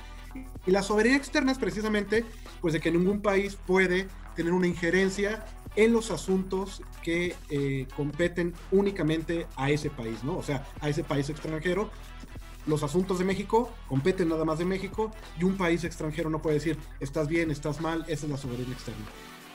Y 0.66 0.70
la 0.70 0.82
soberanía 0.82 1.16
externa 1.16 1.52
es 1.52 1.58
precisamente 1.58 2.24
pues 2.60 2.74
de 2.74 2.80
que 2.80 2.90
ningún 2.90 3.20
país 3.20 3.56
puede 3.66 4.08
tener 4.34 4.52
una 4.52 4.66
injerencia 4.66 5.44
en 5.76 5.92
los 5.92 6.10
asuntos 6.10 6.82
que 7.02 7.34
eh, 7.50 7.86
competen 7.96 8.54
únicamente 8.70 9.46
a 9.56 9.70
ese 9.70 9.90
país, 9.90 10.22
¿no? 10.24 10.36
O 10.36 10.42
sea, 10.42 10.66
a 10.80 10.88
ese 10.88 11.04
país 11.04 11.28
extranjero. 11.30 11.90
Los 12.66 12.82
asuntos 12.82 13.18
de 13.18 13.24
México 13.24 13.70
competen 13.88 14.28
nada 14.28 14.44
más 14.44 14.58
de 14.58 14.64
México 14.64 15.10
y 15.38 15.44
un 15.44 15.56
país 15.56 15.84
extranjero 15.84 16.30
no 16.30 16.40
puede 16.40 16.54
decir, 16.54 16.78
estás 16.98 17.28
bien, 17.28 17.50
estás 17.50 17.80
mal, 17.80 18.04
esa 18.08 18.24
es 18.24 18.32
la 18.32 18.38
soberanía 18.38 18.72
externa. 18.72 19.04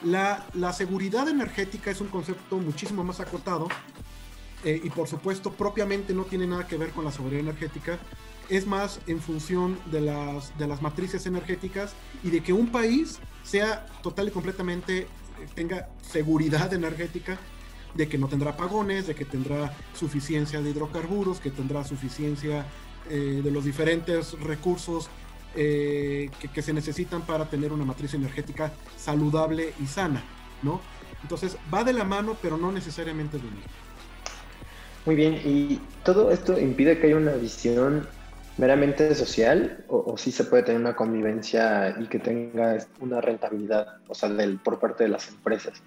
La, 0.04 0.74
seguridad 0.74 1.28
energética 1.28 1.92
es 1.92 2.02
un 2.02 2.08
concepto 2.08 2.58
muchísimo 2.58 3.04
más 3.04 3.20
acotado 3.20 3.68
eh, 4.64 4.80
y 4.82 4.90
por 4.92 5.08
supuesto 5.08 5.52
propiamente 5.52 6.14
no 6.14 6.24
tiene 6.24 6.46
nada 6.46 6.68
que 6.68 6.78
ver 6.78 6.92
con 6.92 7.04
la 7.04 7.12
soberanía 7.12 7.50
energética, 7.50 7.98
es 8.48 8.66
más 8.66 9.00
en 9.08 9.20
función 9.20 9.78
de 9.92 10.02
las, 10.02 10.58
de 10.58 10.68
las 10.68 10.82
matrices 10.82 11.26
energéticas 11.26 11.94
y 12.24 12.30
de 12.30 12.42
que 12.42 12.54
un 12.54 12.72
país 12.72 13.20
sea 13.44 13.86
total 14.02 14.28
y 14.28 14.32
completamente, 14.32 15.08
tenga 15.56 15.90
seguridad 16.02 16.74
energética 16.74 17.38
de 17.94 18.08
que 18.08 18.18
no 18.18 18.28
tendrá 18.28 18.52
apagones, 18.52 19.08
de 19.08 19.16
que 19.16 19.26
tendrá 19.26 19.76
suficiencia 19.94 20.62
de 20.62 20.70
hidrocarburos, 20.70 21.40
que 21.40 21.52
tendrá 21.52 21.84
suficiencia 21.84 22.66
eh, 23.10 23.42
de 23.44 23.52
los 23.52 23.66
diferentes 23.66 24.40
recursos 24.40 25.10
eh, 25.56 26.30
que, 26.54 26.62
se 26.62 26.74
necesitan 26.74 27.24
para 27.24 27.50
tener 27.50 27.74
una 27.74 27.84
matriz 27.84 28.14
energética 28.14 28.72
saludable 28.96 29.74
y 29.82 29.88
sana, 29.88 30.24
¿no? 30.62 30.80
Entonces 31.24 31.58
va 31.74 31.84
de 31.84 31.94
la 31.94 32.04
mano, 32.04 32.38
pero 32.40 32.58
no 32.58 32.72
necesariamente 32.72 33.38
de 33.38 33.48
unir. 33.48 33.64
Muy 35.06 35.16
bien, 35.16 35.42
¿y 35.44 35.82
todo 36.04 36.32
esto 36.32 36.60
impide 36.60 37.00
que 37.00 37.08
haya 37.08 37.16
una 37.16 37.32
visión 37.32 38.08
meramente 38.60 39.16
social 39.16 39.86
o, 39.88 40.18
si 40.18 40.32
se 40.32 40.44
puede 40.44 40.64
tener 40.64 40.82
una 40.82 40.96
convivencia 40.96 41.96
y 41.98 42.08
que 42.08 42.20
tenga 42.20 42.78
una 43.00 43.22
rentabilidad, 43.22 44.00
o 44.08 44.14
sea, 44.14 44.30
por 44.64 44.80
parte 44.80 45.06
de 45.06 45.10
las 45.10 45.30
empresas? 45.30 45.82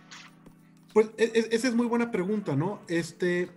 Pues 0.94 1.10
e, 1.18 1.24
e, 1.24 1.54
esa 1.54 1.68
es 1.68 1.74
muy 1.74 1.86
buena 1.86 2.10
pregunta, 2.10 2.56
¿no? 2.56 2.80
Este, 2.88 3.50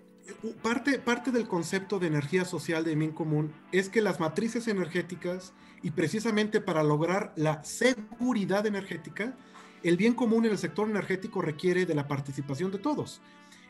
parte, 0.61 0.99
parte 0.99 1.31
del 1.31 1.47
concepto 1.47 1.97
de 1.97 2.07
energía 2.07 2.43
social 2.43 2.83
de 2.83 2.95
bien 2.95 3.11
común 3.11 3.53
es 3.71 3.87
que 3.87 4.01
las 4.01 4.19
matrices 4.19 4.67
energéticas 4.67 5.53
y 5.81 5.91
precisamente 5.91 6.59
para 6.59 6.83
lograr 6.83 7.31
la 7.37 7.63
seguridad 7.63 8.65
energética, 8.65 9.37
el 9.83 9.95
bien 9.95 10.13
común 10.13 10.45
en 10.45 10.51
el 10.51 10.57
sector 10.57 10.89
energético 10.89 11.41
requiere 11.41 11.85
de 11.85 11.95
la 11.95 12.07
participación 12.07 12.69
de 12.69 12.79
todos. 12.79 13.21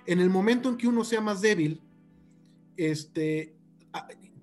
En 0.07 0.19
el 0.19 0.29
momento 0.31 0.69
en 0.69 0.77
que 0.77 0.87
uno 0.87 1.03
sea 1.03 1.21
más 1.21 1.41
débil, 1.41 1.81
este, 2.77 3.55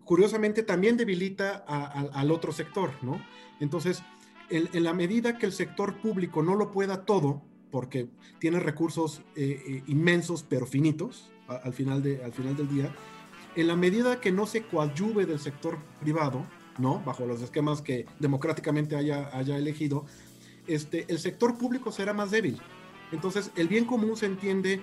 curiosamente 0.05 0.63
también 0.63 0.97
debilita 0.97 1.65
al 1.67 2.31
otro 2.31 2.53
sector, 2.53 2.93
¿no? 3.03 3.25
Entonces, 3.61 4.03
en, 4.51 4.83
la 4.83 4.93
medida 4.93 5.39
que 5.39 5.47
el 5.47 5.53
sector 5.53 6.01
público 6.01 6.43
no 6.43 6.55
lo 6.55 6.71
pueda 6.71 7.05
todo, 7.05 7.43
porque 7.71 8.09
tiene 8.39 8.61
recursos 8.61 9.23
eh, 9.35 9.63
eh, 9.67 9.83
inmensos 9.87 10.45
pero 10.47 10.67
finitos 10.67 11.31
al, 11.49 11.73
final 11.73 12.03
de, 12.03 12.23
al 12.23 12.33
final 12.33 12.57
del 12.57 12.69
día, 12.69 12.95
en 13.57 13.67
la 13.67 13.77
medida 13.77 14.21
que 14.21 14.33
no 14.33 14.47
se 14.47 14.63
coadyuve 14.63 15.27
del 15.27 15.39
sector 15.39 15.79
privado, 16.01 16.45
¿no? 16.79 17.01
Bajo 17.05 17.27
los 17.27 17.41
esquemas 17.43 17.83
que 17.83 18.07
democráticamente 18.19 18.97
haya, 18.97 19.31
haya 19.37 19.57
elegido, 19.57 20.07
este, 20.67 21.07
el 21.09 21.19
sector 21.19 21.59
público 21.59 21.93
será 21.93 22.13
más 22.13 22.31
débil. 22.31 22.61
Entonces, 23.11 23.51
el 23.57 23.69
bien 23.69 23.85
común 23.85 24.17
se 24.17 24.27
entiende 24.27 24.81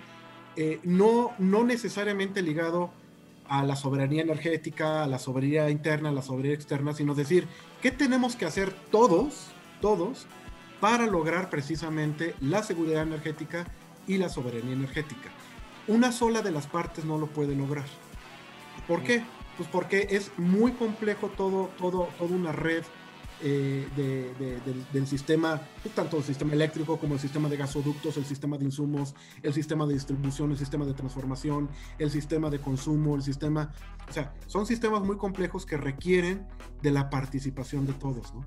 eh, 0.55 0.79
no, 0.83 1.31
no 1.39 1.63
necesariamente 1.63 2.41
ligado 2.41 2.91
a 3.49 3.63
la 3.63 3.75
soberanía 3.75 4.21
energética, 4.21 5.03
a 5.03 5.07
la 5.07 5.19
soberanía 5.19 5.69
interna, 5.69 6.09
a 6.09 6.11
la 6.13 6.21
soberanía 6.21 6.53
externa, 6.53 6.93
sino 6.93 7.15
decir, 7.15 7.47
¿qué 7.81 7.91
tenemos 7.91 8.35
que 8.35 8.45
hacer 8.45 8.71
todos, 8.91 9.47
todos, 9.81 10.27
para 10.79 11.07
lograr 11.07 11.49
precisamente 11.49 12.35
la 12.39 12.63
seguridad 12.63 13.03
energética 13.03 13.65
y 14.07 14.17
la 14.17 14.29
soberanía 14.29 14.73
energética? 14.73 15.29
Una 15.87 16.11
sola 16.11 16.41
de 16.41 16.51
las 16.51 16.67
partes 16.67 17.05
no 17.05 17.17
lo 17.17 17.27
puede 17.27 17.55
lograr. 17.55 17.85
¿Por 18.87 19.03
qué? 19.03 19.23
Pues 19.57 19.67
porque 19.69 20.07
es 20.11 20.31
muy 20.37 20.71
complejo 20.73 21.29
todo, 21.29 21.69
todo, 21.79 22.07
toda 22.17 22.35
una 22.35 22.51
red 22.51 22.83
eh, 23.41 23.87
del, 24.91 25.07
sistema, 25.07 25.61
pues, 25.81 25.95
tanto 25.95 26.17
el 26.17 26.23
sistema 26.23 26.53
eléctrico 26.53 26.97
como 26.97 27.13
el 27.13 27.19
sistema 27.19 27.49
de 27.49 27.57
gasoductos, 27.57 28.17
el 28.17 28.25
sistema 28.25 28.57
de 28.57 28.65
insumos, 28.65 29.15
el 29.43 29.53
sistema 29.53 29.85
de 29.85 29.93
distribución, 29.93 30.51
el 30.51 30.57
sistema 30.57 30.85
de 30.85 30.93
transformación, 30.93 31.69
el 31.97 32.11
sistema 32.11 32.49
de 32.49 32.59
consumo, 32.59 33.15
el 33.15 33.21
sistema, 33.21 33.71
o 34.07 34.11
sea, 34.11 34.33
son 34.47 34.65
sistemas 34.65 35.01
muy 35.01 35.17
complejos 35.17 35.65
que 35.65 35.77
requieren 35.77 36.45
de 36.81 36.91
la 36.91 37.09
participación 37.09 37.85
de 37.85 37.93
todos, 37.93 38.33
¿no? 38.33 38.45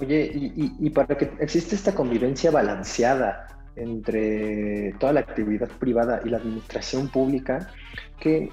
Oye, 0.00 0.30
y, 0.34 0.74
y 0.80 0.90
para 0.90 1.16
que 1.16 1.32
existe 1.38 1.76
esta 1.76 1.94
convivencia 1.94 2.50
balanceada 2.50 3.46
entre 3.76 4.92
toda 4.98 5.12
la 5.12 5.20
actividad 5.20 5.68
privada 5.78 6.20
y 6.24 6.30
la 6.30 6.38
administración 6.38 7.08
pública, 7.08 7.70
que 8.18 8.50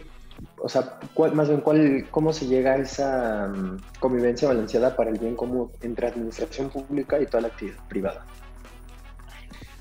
o 0.58 0.70
sea, 0.70 1.00
más 1.34 1.50
bien, 1.50 1.62
¿cuál, 1.62 2.08
¿cómo 2.12 2.34
se 2.34 2.48
llega 2.48 2.74
a 2.74 2.78
esa 2.78 3.48
mm, 3.48 4.00
convivencia 4.00 4.48
balanceada 4.48 4.96
para 4.96 5.10
el 5.10 5.20
bien 5.20 5.36
común 5.36 5.72
entre 5.82 6.08
administración 6.08 6.70
pública 6.70 7.20
y 7.20 7.26
toda 7.26 7.42
la 7.42 7.48
actividad 7.48 7.88
privada? 7.88 8.26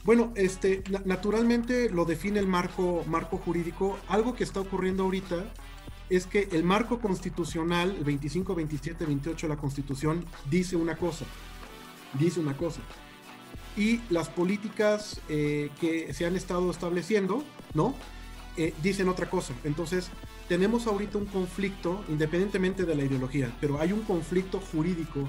Bueno, 0.04 0.32
este, 0.34 0.82
naturalmente 1.04 1.90
lo 1.90 2.06
define 2.06 2.40
el 2.40 2.46
marco, 2.46 3.04
marco 3.06 3.36
jurídico. 3.36 3.98
Algo 4.08 4.34
que 4.34 4.44
está 4.44 4.60
ocurriendo 4.60 5.04
ahorita 5.04 5.44
es 6.08 6.26
que 6.26 6.48
el 6.52 6.64
marco 6.64 6.98
constitucional, 6.98 7.94
el 7.96 8.04
25, 8.04 8.54
27, 8.54 9.04
28 9.04 9.46
de 9.46 9.54
la 9.54 9.60
Constitución, 9.60 10.24
dice 10.50 10.76
una 10.76 10.96
cosa, 10.96 11.26
dice 12.18 12.40
una 12.40 12.56
cosa. 12.56 12.80
Y 13.76 14.00
las 14.08 14.28
políticas 14.28 15.20
eh, 15.28 15.70
que 15.80 16.12
se 16.14 16.26
han 16.26 16.34
estado 16.34 16.70
estableciendo, 16.70 17.44
¿no? 17.74 17.94
Eh, 18.56 18.74
dicen 18.82 19.08
otra 19.08 19.30
cosa. 19.30 19.54
Entonces, 19.64 20.10
tenemos 20.48 20.86
ahorita 20.86 21.18
un 21.18 21.26
conflicto, 21.26 22.04
independientemente 22.08 22.84
de 22.84 22.94
la 22.94 23.04
ideología, 23.04 23.56
pero 23.60 23.80
hay 23.80 23.92
un 23.92 24.02
conflicto 24.02 24.60
jurídico 24.60 25.28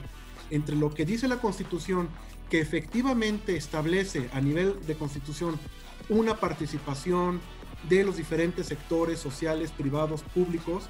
entre 0.50 0.76
lo 0.76 0.94
que 0.94 1.06
dice 1.06 1.28
la 1.28 1.38
Constitución, 1.38 2.10
que 2.50 2.60
efectivamente 2.60 3.56
establece 3.56 4.30
a 4.34 4.42
nivel 4.42 4.86
de 4.86 4.96
Constitución 4.96 5.58
una 6.10 6.36
participación 6.36 7.40
de 7.88 8.04
los 8.04 8.18
diferentes 8.18 8.68
sectores 8.68 9.20
sociales, 9.20 9.72
privados, 9.72 10.24
públicos, 10.24 10.84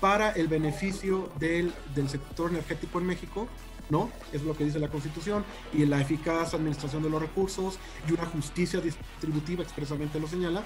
para 0.00 0.30
el 0.30 0.48
beneficio 0.48 1.30
del, 1.38 1.72
del 1.94 2.08
sector 2.08 2.50
energético 2.50 2.98
en 2.98 3.06
México, 3.06 3.48
¿no? 3.90 4.10
Es 4.32 4.42
lo 4.42 4.56
que 4.56 4.64
dice 4.64 4.78
la 4.78 4.88
Constitución, 4.88 5.44
y 5.72 5.84
la 5.84 6.00
eficaz 6.00 6.54
administración 6.54 7.02
de 7.02 7.10
los 7.10 7.20
recursos 7.20 7.78
y 8.08 8.12
una 8.12 8.24
justicia 8.26 8.80
distributiva 8.80 9.62
expresamente 9.62 10.18
lo 10.18 10.28
señala. 10.28 10.64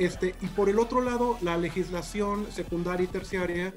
Este, 0.00 0.34
y 0.40 0.46
por 0.46 0.70
el 0.70 0.78
otro 0.78 1.02
lado, 1.02 1.36
la 1.42 1.58
legislación 1.58 2.50
secundaria 2.50 3.04
y 3.04 3.06
terciaria, 3.06 3.74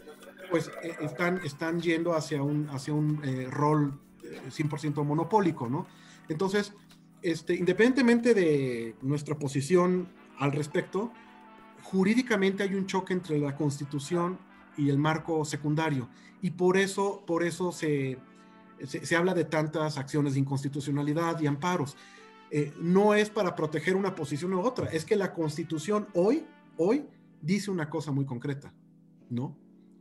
pues 0.50 0.72
eh, 0.82 0.96
están, 1.02 1.42
están 1.44 1.82
yendo 1.82 2.14
hacia 2.14 2.42
un, 2.42 2.70
hacia 2.70 2.94
un 2.94 3.20
eh, 3.26 3.50
rol 3.52 4.00
100% 4.22 5.02
eh, 5.02 5.04
monopólico, 5.04 5.68
¿no? 5.68 5.86
Entonces, 6.30 6.72
este, 7.22 7.56
independientemente 7.56 8.34
de 8.34 8.96
nuestra 9.02 9.36
posición 9.36 10.08
al 10.40 10.54
respecto, 10.54 11.12
jurídicamente 11.82 12.64
hay 12.64 12.74
un 12.74 12.86
choque 12.86 13.12
entre 13.12 13.38
la 13.38 13.58
Constitución 13.58 14.40
y 14.78 14.90
el 14.90 14.98
marco 14.98 15.44
secundario, 15.44 16.08
y 16.42 16.52
por 16.52 16.78
eso, 16.78 17.22
por 17.28 17.44
eso 17.44 17.74
se, 17.74 18.18
se, 18.88 19.16
habla 19.18 19.34
de 19.34 19.44
tantas 19.44 19.98
acciones 19.98 20.36
de 20.36 20.40
inconstitucionalidad 20.40 21.42
y 21.42 21.48
amparos. 21.48 21.98
Eh, 22.56 22.72
no 22.80 23.16
es 23.16 23.32
para 23.32 23.56
proteger 23.56 23.96
una 23.96 24.14
posición 24.14 24.54
u 24.54 24.60
otra, 24.60 24.86
es 24.92 25.06
que 25.06 25.16
la 25.16 25.34
Constitución 25.34 26.06
hoy, 26.14 26.46
hoy, 26.78 27.04
dice 27.42 27.72
una 27.72 27.90
cosa 27.90 28.12
muy 28.12 28.26
concreta, 28.26 28.72
¿no? 29.32 29.58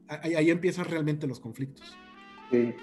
Ahí, 0.07 0.35
ahí 0.35 0.51
empiezan 0.51 0.85
realmente 0.85 1.27
los 1.27 1.41
conflictos. 1.41 1.97
Sí. 2.51 2.75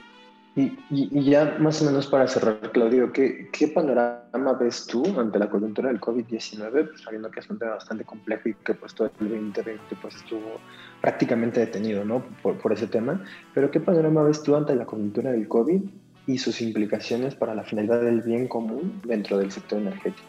Y, 0.55 1.29
ya 1.29 1.57
más 1.59 1.83
o 1.83 1.85
menos 1.85 2.07
para 2.07 2.27
cerrar, 2.27 2.71
Claudio, 2.71 3.13
¿qué, 3.13 3.47
¿qué, 3.51 3.67
panorama 3.67 4.53
ves 4.53 4.87
tú 4.87 5.05
ante 5.19 5.37
la 5.37 5.51
coyuntura 5.51 5.89
del 5.89 6.01
COVID-19? 6.01 6.89
Pues 6.89 7.01
sabiendo 7.01 7.29
que 7.29 7.39
es 7.39 7.49
un 7.51 7.59
tema 7.59 7.75
bastante 7.75 8.03
complejo 8.03 8.49
y 8.49 8.55
que 8.55 8.73
pues 8.73 8.95
todo 8.95 9.11
el 9.19 9.29
2020 9.29 9.81
pues 10.01 10.15
estuvo 10.15 10.59
prácticamente 10.99 11.59
detenido, 11.59 12.03
¿no? 12.03 12.25
Por, 12.41 12.57
por 12.57 12.73
ese 12.73 12.87
tema. 12.87 13.23
Pero 13.53 13.69
¿qué 13.69 13.79
panorama 13.79 14.23
ves 14.23 14.41
tú 14.41 14.55
ante 14.55 14.75
la 14.75 14.87
coyuntura 14.87 15.31
del 15.31 15.47
COVID 15.47 15.81
y 16.29 16.37
sus 16.37 16.61
implicaciones 16.61 17.33
para 17.33 17.55
la 17.55 17.63
finalidad 17.63 18.01
del 18.03 18.21
bien 18.21 18.47
común 18.47 19.01
dentro 19.03 19.39
del 19.39 19.51
sector 19.51 19.79
energético? 19.79 20.27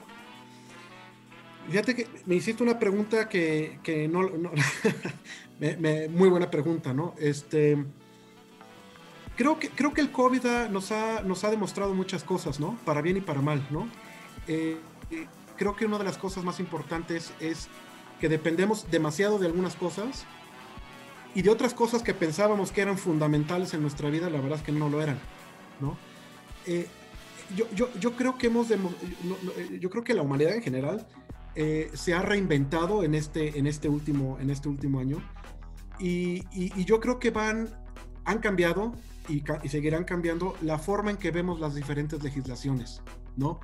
Fíjate 1.69 1.95
que 1.95 2.07
me 2.25 2.37
hiciste 2.37 2.63
una 2.63 2.79
pregunta 2.79 3.29
que, 3.29 3.79
que 3.83 4.09
no, 4.09 4.23
muy 6.11 6.29
buena 6.31 6.51
pregunta, 6.51 6.95
¿no? 6.95 7.15
Este, 7.19 7.85
creo 9.37 9.59
que, 9.59 9.69
creo 9.69 9.93
que 9.93 10.01
el 10.01 10.11
COVID 10.11 10.43
nos, 10.71 10.91
ha, 10.91 11.21
nos 11.21 11.45
ha 11.45 11.51
demostrado 11.51 11.93
muchas 11.93 12.25
cosas, 12.25 12.59
¿no? 12.59 12.79
Para 12.87 13.03
bien 13.03 13.19
y 13.19 13.21
para 13.21 13.43
mal, 13.43 13.63
¿no? 13.71 13.87
Eh, 14.49 14.79
eh, 15.11 15.27
creo 15.59 15.77
que 15.77 15.85
una 15.85 15.99
de 15.99 16.05
las 16.05 16.17
cosas 16.17 16.45
más 16.45 16.61
importantes 16.61 17.35
es 17.41 17.69
que 18.21 18.31
dependemos 18.31 18.91
demasiado 18.91 19.39
de 19.39 19.47
algunas 19.47 19.77
cosas 19.77 20.25
y 21.35 21.43
de 21.43 21.51
otras 21.51 21.75
cosas 21.75 22.03
que 22.03 22.15
pensábamos 22.15 22.73
que 22.73 22.81
eran 22.81 22.97
fundamentales 22.97 23.75
en 23.75 23.83
nuestra 23.83 24.09
vida, 24.09 24.31
la 24.31 24.41
verdad 24.41 24.59
es 24.59 24.65
que 24.65 24.73
no 24.73 24.89
lo 24.89 25.03
eran, 25.03 25.19
¿no? 25.81 25.97
Eh, 26.67 26.87
yo, 27.57 27.67
yo, 27.75 27.89
yo, 27.99 28.15
creo 28.15 28.39
que 28.39 28.47
hemos 28.47 28.69
yo 28.69 29.91
creo 29.91 30.05
que 30.05 30.15
la 30.15 30.23
humanidad 30.23 30.55
en 30.55 30.63
general 30.63 31.07
se 31.95 32.15
ha 32.15 32.23
reinventado 32.23 33.03
en 33.03 33.15
este, 33.15 33.59
en 33.59 33.67
este, 33.67 33.89
último, 33.89 34.39
en 34.41 34.51
este 34.51 34.69
último 34.69 35.01
año 35.01 35.21
y, 35.99 36.45
y, 36.53 36.73
y 36.77 36.85
yo 36.85 37.01
creo 37.01 37.19
que 37.19 37.31
van 37.31 37.69
han 38.25 38.39
cambiado 38.39 38.93
y, 39.29 39.43
seguirán 39.69 40.05
cambiando 40.05 40.57
la 40.63 40.79
forma 40.79 41.11
en 41.11 41.17
que 41.17 41.31
vemos 41.31 41.61
las 41.61 41.75
diferentes 41.75 42.23
legislaciones, 42.23 43.03
¿no? 43.37 43.61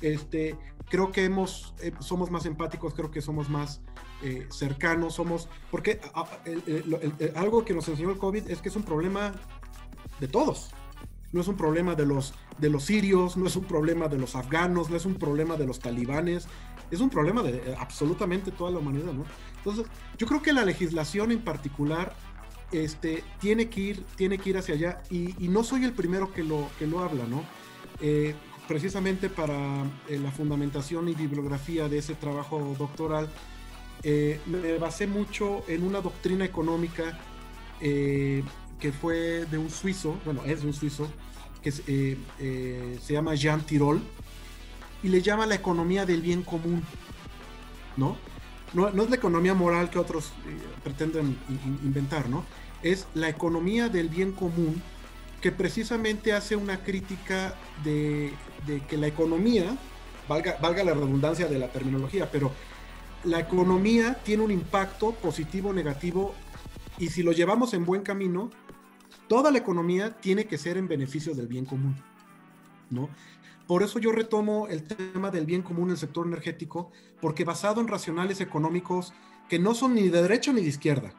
Este, 0.00 0.56
creo 0.88 1.12
que 1.12 1.24
hemos, 1.24 1.74
eh, 1.80 1.92
somos 2.00 2.30
más 2.30 2.46
empáticos, 2.46 2.94
creo 2.94 3.10
que 3.10 3.20
somos 3.20 3.48
más 3.48 3.82
eh, 4.22 4.46
cercanos, 4.50 5.14
somos, 5.14 5.48
porque 5.70 6.00
algo 7.34 7.64
que 7.64 7.74
nos 7.74 7.88
enseñó 7.88 8.10
el 8.10 8.18
COVID 8.18 8.50
es 8.50 8.60
que 8.62 8.68
es 8.68 8.76
un 8.76 8.82
problema 8.82 9.32
de 10.20 10.28
todos, 10.28 10.70
no 11.32 11.40
es 11.40 11.48
un 11.48 11.56
problema 11.56 11.94
de 11.94 12.06
los, 12.06 12.34
de 12.58 12.70
los 12.70 12.84
sirios, 12.84 13.36
no 13.36 13.46
es 13.46 13.56
un 13.56 13.64
problema 13.64 14.08
de 14.08 14.18
los 14.18 14.34
afganos, 14.34 14.90
no 14.90 14.96
es 14.96 15.04
un 15.04 15.14
problema 15.14 15.56
de 15.56 15.66
los 15.66 15.78
talibanes, 15.78 16.48
es 16.90 17.00
un 17.00 17.10
problema 17.10 17.42
de 17.42 17.74
absolutamente 17.78 18.50
toda 18.50 18.70
la 18.70 18.78
humanidad, 18.78 19.12
¿no? 19.12 19.24
Entonces, 19.58 19.86
yo 20.18 20.26
creo 20.26 20.42
que 20.42 20.52
la 20.52 20.64
legislación 20.64 21.30
en 21.30 21.40
particular 21.40 22.14
este, 22.72 23.22
tiene, 23.40 23.68
que 23.68 23.80
ir, 23.80 24.04
tiene 24.16 24.38
que 24.38 24.50
ir 24.50 24.58
hacia 24.58 24.74
allá 24.74 25.02
y, 25.10 25.48
no 25.48 25.62
soy 25.62 25.84
el 25.84 25.92
primero 25.92 26.32
que 26.32 26.42
lo, 26.42 26.68
que 26.78 26.86
lo 26.86 27.00
habla, 27.00 27.26
¿no? 27.26 27.44
Eh, 28.00 28.34
precisamente 28.66 29.28
para 29.28 29.84
eh, 30.08 30.18
la 30.18 30.30
fundamentación 30.30 31.08
y 31.08 31.14
bibliografía 31.14 31.88
de 31.88 31.98
ese 31.98 32.14
trabajo 32.14 32.74
doctoral, 32.78 33.28
eh, 34.02 34.40
me 34.46 34.78
basé 34.78 35.06
mucho 35.06 35.64
en 35.68 35.82
una 35.82 36.00
doctrina 36.00 36.44
económica 36.44 37.18
que 38.80 38.92
fue 38.92 39.46
de 39.46 39.58
un 39.58 39.70
suizo, 39.70 40.18
bueno, 40.24 40.42
es 40.44 40.62
de 40.62 40.66
un 40.66 40.74
suizo, 40.74 41.08
que 41.62 41.70
se 41.70 43.12
llama 43.12 43.34
Jean 43.34 43.60
Tirol, 43.60 44.00
y 45.02 45.08
le 45.08 45.20
llama 45.22 45.46
la 45.46 45.54
economía 45.54 46.06
del 46.06 46.22
bien 46.22 46.42
común, 46.42 46.82
¿no? 47.96 48.16
No, 48.72 48.88
es 48.88 49.10
la 49.10 49.16
economía 49.16 49.52
moral 49.52 49.90
que 49.90 49.98
otros 49.98 50.32
pretenden 50.82 51.36
inventar, 51.82 52.28
¿no? 52.28 52.44
es 52.82 53.06
la 53.14 53.28
economía 53.28 53.88
del 53.88 54.08
bien 54.08 54.32
común, 54.32 54.82
que 55.40 55.52
precisamente 55.52 56.32
hace 56.32 56.56
una 56.56 56.82
crítica 56.82 57.54
de, 57.84 58.32
que 58.88 58.96
la 58.96 59.06
economía, 59.06 59.76
valga, 60.28 60.56
valga 60.60 60.84
la 60.84 60.94
redundancia 60.94 61.46
de 61.46 61.58
la 61.58 61.68
terminología, 61.68 62.30
pero 62.30 62.52
la 63.24 63.40
economía 63.40 64.14
tiene 64.22 64.42
un 64.42 64.50
impacto 64.50 65.12
positivo 65.12 65.70
o 65.70 65.72
negativo 65.72 66.34
y 66.98 67.08
si 67.08 67.22
lo 67.22 67.32
llevamos 67.32 67.74
en 67.74 67.84
buen 67.84 68.02
camino, 68.02 68.50
toda 69.30 69.52
la 69.52 69.58
economía 69.58 70.20
tiene 70.20 70.46
que 70.46 70.58
ser 70.58 70.76
en 70.76 70.88
beneficio 70.88 71.36
del 71.36 71.46
bien 71.46 71.64
común, 71.64 71.94
¿no? 72.90 73.08
Por 73.68 73.84
eso 73.84 74.00
yo 74.00 74.10
retomo 74.10 74.66
el 74.66 74.82
tema 74.82 75.30
del 75.30 75.46
bien 75.46 75.62
común 75.62 75.84
en 75.84 75.90
el 75.92 75.98
sector 75.98 76.26
energético, 76.26 76.90
porque 77.20 77.44
basado 77.44 77.80
en 77.80 77.86
racionales 77.86 78.40
económicos 78.40 79.12
que 79.48 79.60
no 79.60 79.72
son 79.72 79.94
ni 79.94 80.08
de 80.08 80.22
derecha 80.22 80.52
ni 80.52 80.62
de 80.62 80.66
izquierda, 80.66 81.14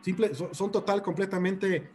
Simple, 0.00 0.32
son, 0.34 0.72
total, 0.72 1.02
completamente 1.02 1.90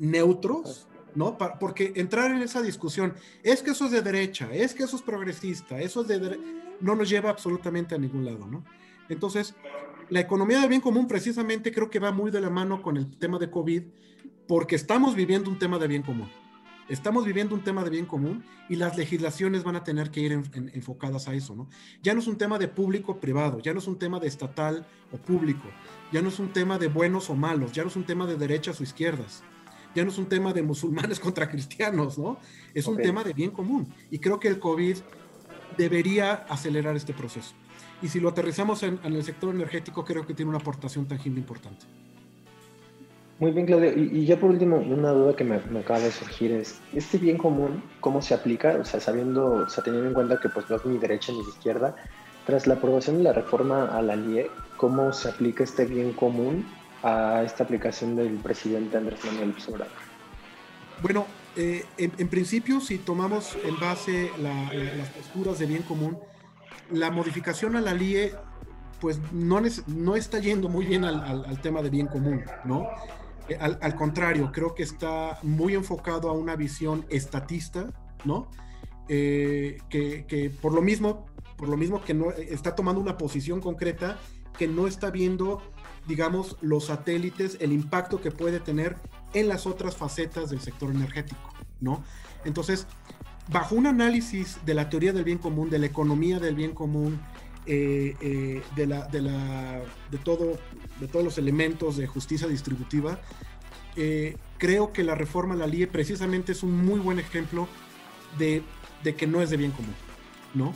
neutros, 0.00 0.88
¿no? 1.14 1.38
porque 1.60 1.92
entrar 1.94 2.32
en 2.32 2.42
esa 2.42 2.60
discusión, 2.60 3.14
es 3.44 3.62
que 3.62 3.70
eso 3.70 3.84
es 3.84 3.92
de 3.92 4.02
derecha, 4.02 4.52
es 4.52 4.74
que 4.74 4.82
eso 4.82 4.96
es 4.96 5.02
progresista, 5.02 5.80
eso 5.80 6.00
es 6.00 6.08
de... 6.08 6.40
no 6.80 6.96
nos 6.96 7.08
lleva 7.08 7.30
absolutamente 7.30 7.94
a 7.94 7.98
ningún 7.98 8.24
lado, 8.24 8.48
¿no? 8.48 8.64
Entonces, 9.08 9.54
la 10.10 10.18
economía 10.18 10.58
del 10.58 10.68
bien 10.68 10.80
común 10.80 11.06
precisamente 11.06 11.70
creo 11.70 11.88
que 11.88 12.00
va 12.00 12.10
muy 12.10 12.32
de 12.32 12.40
la 12.40 12.50
mano 12.50 12.82
con 12.82 12.96
el 12.96 13.16
tema 13.16 13.38
de 13.38 13.48
COVID, 13.48 13.84
porque 14.46 14.76
estamos 14.76 15.14
viviendo 15.14 15.50
un 15.50 15.58
tema 15.58 15.78
de 15.78 15.88
bien 15.88 16.02
común. 16.02 16.30
Estamos 16.88 17.24
viviendo 17.24 17.54
un 17.54 17.64
tema 17.64 17.82
de 17.82 17.88
bien 17.88 18.04
común 18.04 18.44
y 18.68 18.76
las 18.76 18.98
legislaciones 18.98 19.64
van 19.64 19.76
a 19.76 19.84
tener 19.84 20.10
que 20.10 20.20
ir 20.20 20.32
enfocadas 20.74 21.28
a 21.28 21.34
eso, 21.34 21.54
¿no? 21.54 21.66
Ya 22.02 22.12
no 22.12 22.20
es 22.20 22.26
un 22.26 22.36
tema 22.36 22.58
de 22.58 22.68
público-privado, 22.68 23.60
ya 23.60 23.72
no 23.72 23.78
es 23.78 23.86
un 23.86 23.98
tema 23.98 24.20
de 24.20 24.28
estatal 24.28 24.86
o 25.10 25.16
público, 25.16 25.64
ya 26.12 26.20
no 26.20 26.28
es 26.28 26.38
un 26.38 26.52
tema 26.52 26.78
de 26.78 26.88
buenos 26.88 27.30
o 27.30 27.34
malos, 27.34 27.72
ya 27.72 27.82
no 27.84 27.88
es 27.88 27.96
un 27.96 28.04
tema 28.04 28.26
de 28.26 28.36
derechas 28.36 28.80
o 28.80 28.82
izquierdas, 28.82 29.42
ya 29.94 30.04
no 30.04 30.10
es 30.10 30.18
un 30.18 30.26
tema 30.26 30.52
de 30.52 30.62
musulmanes 30.62 31.20
contra 31.20 31.48
cristianos, 31.48 32.18
¿no? 32.18 32.36
Es 32.74 32.86
un 32.86 32.98
tema 32.98 33.24
de 33.24 33.32
bien 33.32 33.50
común 33.50 33.88
y 34.10 34.18
creo 34.18 34.38
que 34.38 34.48
el 34.48 34.58
COVID 34.58 34.98
debería 35.78 36.34
acelerar 36.50 36.96
este 36.96 37.14
proceso. 37.14 37.54
Y 38.02 38.08
si 38.08 38.20
lo 38.20 38.28
aterrizamos 38.28 38.82
en 38.82 39.00
el 39.02 39.24
sector 39.24 39.54
energético, 39.54 40.04
creo 40.04 40.26
que 40.26 40.34
tiene 40.34 40.50
una 40.50 40.58
aportación 40.58 41.08
tangible 41.08 41.40
importante. 41.40 41.86
Muy 43.38 43.50
bien, 43.50 43.66
Claudio. 43.66 43.92
Y, 43.96 44.26
ya 44.26 44.38
por 44.38 44.50
último, 44.50 44.76
una 44.76 45.10
duda 45.10 45.34
que 45.34 45.44
me, 45.44 45.56
acaba 45.56 45.98
de 45.98 46.12
surgir 46.12 46.52
es, 46.52 46.80
¿este 46.92 47.18
bien 47.18 47.36
común 47.36 47.82
cómo 48.00 48.22
se 48.22 48.34
aplica? 48.34 48.76
O 48.80 48.84
sea, 48.84 49.00
sabiendo, 49.00 49.46
o 49.46 49.68
sea, 49.68 49.82
teniendo 49.82 50.08
en 50.08 50.14
cuenta 50.14 50.38
que 50.40 50.48
pues 50.48 50.70
no 50.70 50.76
es 50.76 50.84
ni 50.84 50.98
derecha 50.98 51.32
ni 51.32 51.40
izquierda, 51.40 51.96
tras 52.46 52.66
la 52.66 52.74
aprobación 52.74 53.18
de 53.18 53.24
la 53.24 53.32
reforma 53.32 53.86
a 53.86 54.02
la 54.02 54.14
LIE, 54.14 54.50
¿cómo 54.76 55.12
se 55.12 55.30
aplica 55.30 55.64
este 55.64 55.84
bien 55.84 56.12
común 56.12 56.66
a 57.02 57.42
esta 57.44 57.64
aplicación 57.64 58.14
del 58.14 58.34
presidente 58.36 58.96
Andrés 58.96 59.24
Manuel 59.24 59.48
López? 59.48 59.88
Bueno, 61.02 61.26
eh, 61.56 61.84
en, 61.98 62.28
principio, 62.28 62.80
si 62.80 62.98
tomamos 62.98 63.56
en 63.64 63.78
base 63.80 64.30
las 64.38 65.08
posturas 65.08 65.58
de 65.58 65.66
bien 65.66 65.82
común, 65.82 66.18
la 66.92 67.10
modificación 67.10 67.74
a 67.76 67.80
la 67.80 67.94
LIE 67.94 68.32
pues 69.00 69.20
no, 69.32 69.60
no 69.86 70.16
está 70.16 70.38
yendo 70.38 70.68
muy 70.68 70.86
bien 70.86 71.04
al, 71.04 71.60
tema 71.60 71.82
de 71.82 71.90
bien 71.90 72.06
común, 72.06 72.42
¿no? 72.64 72.88
Eh, 73.48 73.56
al, 73.58 73.94
contrario, 73.94 74.50
creo 74.52 74.74
que 74.74 74.82
está 74.82 75.38
muy 75.42 75.74
enfocado 75.74 76.28
a 76.28 76.32
una 76.32 76.56
visión 76.56 77.04
estatista, 77.10 77.92
¿no? 78.24 78.48
Eh, 79.08 79.78
que, 79.90 80.52
por 80.62 80.72
lo 80.72 80.80
mismo, 80.80 81.26
por 81.56 81.68
lo 81.68 81.76
mismo 81.76 82.02
que 82.02 82.14
no 82.14 82.30
está 82.30 82.74
tomando 82.74 83.00
una 83.00 83.18
posición 83.18 83.60
concreta 83.60 84.18
que 84.56 84.68
no 84.68 84.86
está 84.86 85.10
viendo, 85.10 85.60
digamos, 86.06 86.56
los 86.60 86.86
satélites, 86.86 87.58
el 87.60 87.72
impacto 87.72 88.20
que 88.20 88.30
puede 88.30 88.60
tener 88.60 88.96
en 89.34 89.48
las 89.48 89.66
otras 89.66 89.96
facetas 89.96 90.50
del 90.50 90.60
sector 90.60 90.90
energético, 90.90 91.52
¿no? 91.80 92.04
Entonces, 92.44 92.86
bajo 93.48 93.74
un 93.74 93.86
análisis 93.86 94.58
de 94.64 94.74
la 94.74 94.88
teoría 94.88 95.12
del 95.12 95.24
bien 95.24 95.38
común, 95.38 95.70
de 95.70 95.78
la 95.78 95.86
economía 95.86 96.38
del 96.38 96.54
bien 96.54 96.72
común, 96.72 97.20
eh, 97.66 98.16
eh, 98.20 98.62
de, 98.76 98.86
la, 98.86 99.06
de, 99.06 99.22
la, 99.22 99.80
de, 100.10 100.18
todo, 100.18 100.58
de 101.00 101.08
todos 101.08 101.24
los 101.24 101.38
elementos 101.38 101.96
de 101.96 102.06
justicia 102.06 102.46
distributiva, 102.46 103.20
eh, 103.96 104.36
creo 104.58 104.92
que 104.92 105.02
la 105.02 105.14
reforma 105.14 105.54
a 105.54 105.56
la 105.56 105.66
LIE 105.66 105.86
precisamente 105.86 106.52
es 106.52 106.62
un 106.62 106.84
muy 106.84 107.00
buen 107.00 107.18
ejemplo 107.18 107.68
de, 108.38 108.62
de, 109.02 109.14
que 109.14 109.26
no 109.26 109.40
es 109.40 109.50
de 109.50 109.56
bien 109.56 109.70
común, 109.70 109.94
¿no? 110.52 110.74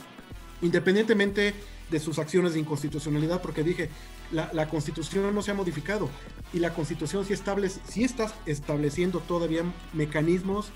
Independientemente 0.61 1.53
de 1.91 1.99
sus 1.99 2.17
acciones 2.19 2.53
de 2.53 2.59
inconstitucionalidad, 2.59 3.41
porque 3.41 3.63
dije, 3.63 3.89
la, 4.31 4.49
la 4.53 4.69
constitución 4.69 5.33
no 5.33 5.41
se 5.41 5.51
ha 5.51 5.55
modificado 5.55 6.09
y 6.53 6.59
la 6.59 6.73
constitución 6.73 7.25
sí, 7.25 7.33
establece, 7.33 7.81
sí 7.87 8.03
está 8.03 8.33
estableciendo 8.45 9.19
todavía 9.19 9.63
mecanismos 9.93 10.71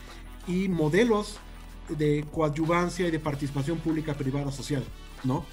y 0.47 0.67
modelos 0.67 1.39
de 1.89 2.26
coadyuvancia 2.32 3.08
y 3.08 3.12
de 3.12 3.19
participación 3.19 3.78
pública, 3.80 4.13
privada, 4.13 4.52
social, 4.52 4.84
¿no? 5.23 5.45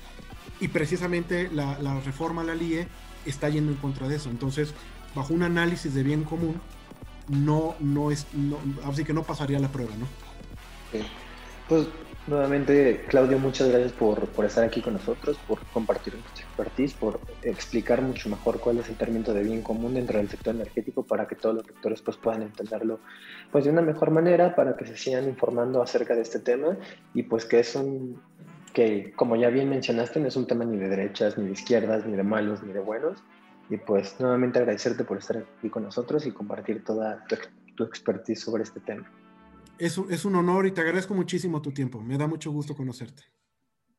Y 0.61 0.69
precisamente 0.69 1.49
la, 1.53 2.01
reforma 2.05 2.43
a 2.43 2.45
la 2.45 2.55
LIE 2.55 2.87
está 3.25 3.49
yendo 3.49 3.73
en 3.73 3.79
contra 3.79 4.09
de 4.09 4.17
eso. 4.17 4.31
Entonces, 4.31 4.75
bajo 5.15 5.33
un 5.33 5.43
análisis 5.43 5.95
de 5.95 6.03
bien 6.03 6.25
común, 6.25 6.61
no, 7.29 7.77
no 7.81 8.11
es, 8.11 8.27
no, 8.35 8.59
así 8.85 9.05
que 9.05 9.13
no 9.13 9.23
pasaría 9.23 9.59
la 9.59 9.69
prueba, 9.69 9.93
¿no? 9.97 10.07
Pues 11.69 11.87
nuevamente, 12.27 13.05
Claudio, 13.09 13.39
muchas 13.39 13.69
gracias 13.69 13.93
por, 13.93 14.27
por, 14.29 14.45
estar 14.45 14.65
aquí 14.65 14.81
con 14.83 14.95
nosotros, 14.95 15.39
por 15.47 15.61
compartir 15.73 16.15
nuestra 16.15 16.45
expertise, 16.45 16.95
por 16.95 17.21
explicar 17.43 18.03
mucho 18.03 18.29
mejor 18.29 18.61
cuál 18.61 18.79
es 18.79 18.89
el 18.89 18.97
término 18.97 19.33
de 19.33 19.43
bien 19.43 19.63
común 19.63 19.95
dentro 19.95 20.19
del 20.19 20.29
sector 20.29 20.55
energético 20.55 21.05
para 21.05 21.27
que 21.27 21.37
todos 21.37 21.55
los 21.55 21.67
sectores 21.67 22.03
pues, 22.03 22.17
puedan 22.17 22.43
entenderlo 22.43 23.01
pues, 23.53 23.65
de 23.65 23.71
una 23.71 23.83
mejor 23.83 24.11
manera, 24.11 24.55
para 24.55 24.77
que 24.77 24.87
se 24.87 24.97
sigan 24.97 25.29
informando 25.29 25.81
acerca 25.81 26.15
de 26.15 26.23
este 26.23 26.41
tema 26.41 26.77
y 27.15 27.23
pues 27.23 27.45
que 27.45 27.61
es 27.61 27.75
un, 27.77 28.21
que 28.73 29.13
como 29.13 29.37
ya 29.37 29.49
bien 29.49 29.69
mencionaste, 29.69 30.21
no 30.21 30.29
es 30.29 30.37
un 30.37 30.47
tema 30.47 30.65
ni 30.65 30.77
de 30.77 30.89
derechas, 30.89 31.37
ni 31.39 31.47
de 31.47 31.53
izquierdas, 31.53 32.07
ni 32.07 32.17
de 32.17 32.23
malos, 32.23 32.63
ni 32.63 32.73
de 32.73 32.81
buenos. 32.81 33.23
Y 33.69 33.77
pues 33.77 34.19
nuevamente 34.19 34.59
agradecerte 34.59 35.05
por 35.05 35.19
estar 35.19 35.39
aquí 35.59 35.71
con 35.71 35.85
nosotros 35.85 36.27
y 36.27 36.33
compartir 36.33 36.85
toda 36.85 37.25
tu, 37.27 37.37
tu 37.77 37.85
expertise 37.85 38.41
sobre 38.41 38.65
este 38.65 38.81
tema. 38.81 39.11
Es 39.79 39.97
un, 39.97 40.13
es 40.13 40.25
un 40.25 40.35
honor 40.35 40.67
y 40.67 40.73
te 40.73 40.81
agradezco 40.81 41.15
muchísimo 41.15 41.63
tu 41.63 41.73
tiempo. 41.73 42.01
Me 42.01 42.19
da 42.19 42.27
mucho 42.27 42.51
gusto 42.51 42.75
conocerte. 42.75 43.23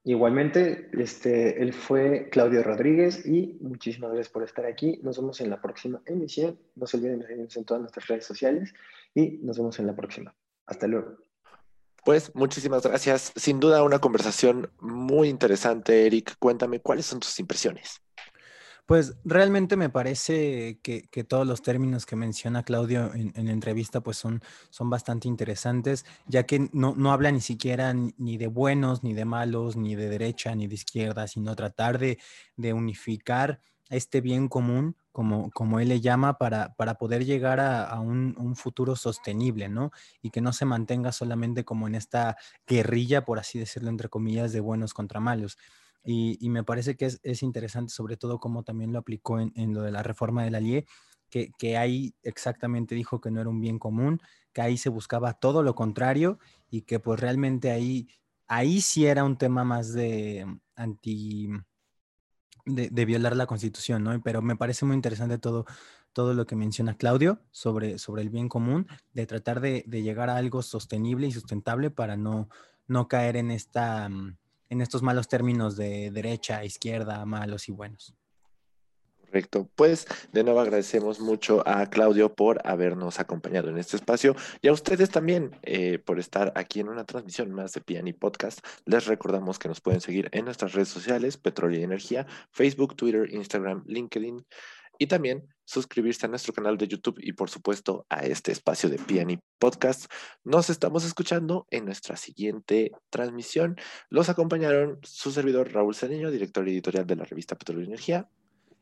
Igualmente, 0.03 0.89
este, 0.93 1.61
él 1.61 1.73
fue 1.73 2.29
Claudio 2.31 2.63
Rodríguez 2.63 3.23
y 3.25 3.57
muchísimas 3.61 4.11
gracias 4.11 4.33
por 4.33 4.43
estar 4.43 4.65
aquí. 4.65 4.99
Nos 5.03 5.17
vemos 5.17 5.41
en 5.41 5.49
la 5.49 5.61
próxima 5.61 6.01
emisión. 6.05 6.59
No 6.75 6.87
se 6.87 6.97
olviden 6.97 7.19
de 7.19 7.27
seguirnos 7.27 7.57
en 7.57 7.65
todas 7.65 7.81
nuestras 7.81 8.07
redes 8.07 8.25
sociales 8.25 8.73
y 9.13 9.39
nos 9.43 9.57
vemos 9.57 9.79
en 9.79 9.87
la 9.87 9.95
próxima. 9.95 10.35
Hasta 10.65 10.87
luego. 10.87 11.17
Pues 12.03 12.33
muchísimas 12.33 12.83
gracias. 12.83 13.31
Sin 13.35 13.59
duda 13.59 13.83
una 13.83 13.99
conversación 13.99 14.71
muy 14.79 15.29
interesante, 15.29 16.07
Eric. 16.07 16.35
Cuéntame, 16.39 16.79
¿cuáles 16.79 17.05
son 17.05 17.19
tus 17.19 17.39
impresiones? 17.39 18.01
Pues 18.91 19.15
realmente 19.23 19.77
me 19.77 19.89
parece 19.89 20.79
que, 20.81 21.07
todos 21.23 21.47
los 21.47 21.61
términos 21.61 22.05
que 22.05 22.17
menciona 22.17 22.63
Claudio 22.63 23.13
en, 23.13 23.31
la 23.45 23.51
entrevista 23.51 24.01
pues 24.01 24.17
son, 24.17 24.41
son 24.69 24.89
bastante 24.89 25.29
interesantes, 25.29 26.05
ya 26.25 26.43
que 26.45 26.67
no, 26.73 26.93
no 26.97 27.13
habla 27.13 27.31
ni 27.31 27.39
siquiera 27.39 27.93
ni 27.93 28.37
de 28.37 28.47
buenos, 28.47 29.01
ni 29.01 29.13
de 29.13 29.23
malos, 29.23 29.77
ni 29.77 29.95
de 29.95 30.09
derecha, 30.09 30.53
ni 30.55 30.67
de 30.67 30.75
izquierda, 30.75 31.27
sino 31.27 31.55
tratar 31.55 31.99
de, 31.99 32.17
unificar 32.73 33.61
este 33.91 34.21
bien 34.21 34.47
común, 34.47 34.95
como, 35.11 35.51
como 35.51 35.79
él 35.79 35.89
le 35.89 35.99
llama, 35.99 36.37
para, 36.37 36.73
para 36.75 36.95
poder 36.95 37.25
llegar 37.25 37.59
a, 37.59 37.99
un, 37.99 38.55
futuro 38.55 38.95
sostenible, 38.95 39.69
¿no? 39.69 39.91
Y 40.21 40.29
que 40.29 40.41
no 40.41 40.53
se 40.53 40.65
mantenga 40.65 41.11
solamente 41.11 41.65
como 41.65 41.87
en 41.87 41.95
esta 41.95 42.37
guerrilla, 42.65 43.25
por 43.25 43.37
así 43.37 43.59
decirlo, 43.59 43.89
entre 43.89 44.09
comillas, 44.09 44.53
de 44.53 44.61
buenos 44.61 44.93
contra 44.93 45.19
malos. 45.19 45.57
Y, 46.03 46.49
me 46.49 46.63
parece 46.63 46.95
que 46.95 47.05
es, 47.21 47.43
interesante, 47.43 47.93
sobre 47.93 48.17
todo 48.17 48.39
como 48.39 48.63
también 48.63 48.93
lo 48.93 48.99
aplicó 48.99 49.39
en, 49.39 49.73
lo 49.73 49.83
de 49.83 49.91
la 49.91 50.03
reforma 50.03 50.43
de 50.43 50.51
la 50.51 50.61
LIE, 50.61 50.85
que, 51.29 51.51
que, 51.57 51.77
ahí 51.77 52.15
exactamente 52.23 52.95
dijo 52.95 53.19
que 53.21 53.29
no 53.29 53.41
era 53.41 53.49
un 53.49 53.59
bien 53.59 53.77
común, 53.77 54.21
que 54.53 54.61
ahí 54.61 54.77
se 54.77 54.89
buscaba 54.89 55.33
todo 55.33 55.63
lo 55.63 55.75
contrario 55.75 56.39
y 56.69 56.81
que 56.81 56.99
pues 56.99 57.19
realmente 57.19 57.71
ahí, 57.71 58.07
ahí 58.47 58.81
sí 58.81 59.05
era 59.05 59.23
un 59.23 59.37
tema 59.37 59.63
más 59.63 59.93
de 59.93 60.45
anti, 60.75 61.49
de, 62.65 63.05
violar 63.05 63.35
la 63.35 63.45
constitución, 63.45 64.03
¿no? 64.03 64.21
Pero 64.21 64.41
me 64.41 64.55
parece 64.55 64.85
muy 64.85 64.95
interesante 64.95 65.37
todo, 65.37 65.65
todo 66.13 66.33
lo 66.33 66.45
que 66.45 66.55
menciona 66.55 66.97
Claudio 66.97 67.39
sobre, 67.51 67.97
sobre 67.99 68.21
el 68.21 68.29
bien 68.29 68.49
común, 68.49 68.87
de 69.13 69.25
tratar 69.25 69.61
de, 69.61 69.83
de 69.87 70.01
llegar 70.03 70.29
a 70.29 70.37
algo 70.37 70.61
sostenible 70.61 71.27
y 71.27 71.31
sustentable 71.31 71.89
para 71.91 72.17
no, 72.17 72.49
no 72.87 73.07
caer 73.07 73.37
en 73.37 73.51
esta 73.51 74.09
mm, 74.09 74.37
en 74.71 74.79
estos 74.79 75.01
malos 75.01 75.27
términos 75.27 75.75
de 75.75 76.11
derecha, 76.11 76.63
izquierda, 76.63 77.25
malos 77.25 77.67
y 77.67 77.73
buenos. 77.73 78.15
Correcto. 79.31 79.69
Pues 79.75 80.07
de 80.33 80.43
nuevo 80.43 80.59
agradecemos 80.59 81.21
mucho 81.21 81.63
a 81.65 81.89
Claudio 81.89 82.35
por 82.35 82.59
habernos 82.67 83.21
acompañado 83.21 83.69
en 83.69 83.77
este 83.77 83.95
espacio 83.95 84.35
y 84.61 84.67
a 84.67 84.73
ustedes 84.73 85.09
también 85.09 85.57
eh, 85.61 85.99
por 85.99 86.19
estar 86.19 86.51
aquí 86.55 86.81
en 86.81 86.89
una 86.89 87.05
transmisión 87.05 87.49
más 87.53 87.71
de 87.71 87.79
Piani 87.79 88.11
Podcast. 88.11 88.59
Les 88.83 89.05
recordamos 89.05 89.57
que 89.57 89.69
nos 89.69 89.79
pueden 89.79 90.01
seguir 90.01 90.27
en 90.33 90.43
nuestras 90.43 90.73
redes 90.73 90.89
sociales, 90.89 91.37
Petróleo 91.37 91.79
y 91.79 91.83
Energía, 91.83 92.27
Facebook, 92.51 92.97
Twitter, 92.97 93.33
Instagram, 93.33 93.85
LinkedIn 93.87 94.45
y 94.99 95.07
también 95.07 95.47
suscribirse 95.63 96.25
a 96.25 96.29
nuestro 96.29 96.51
canal 96.51 96.77
de 96.77 96.89
YouTube 96.89 97.17
y 97.21 97.31
por 97.31 97.49
supuesto 97.49 98.05
a 98.09 98.25
este 98.25 98.51
espacio 98.51 98.89
de 98.89 98.97
Piani 98.97 99.39
Podcast. 99.59 100.11
Nos 100.43 100.69
estamos 100.69 101.05
escuchando 101.05 101.67
en 101.69 101.85
nuestra 101.85 102.17
siguiente 102.17 102.91
transmisión. 103.09 103.77
Los 104.09 104.27
acompañaron 104.27 104.99
su 105.03 105.31
servidor 105.31 105.71
Raúl 105.71 105.95
Cedeño, 105.95 106.31
director 106.31 106.67
editorial 106.67 107.07
de 107.07 107.15
la 107.15 107.23
revista 107.23 107.55
Petróleo 107.55 107.83
y 107.83 107.87
Energía. 107.87 108.27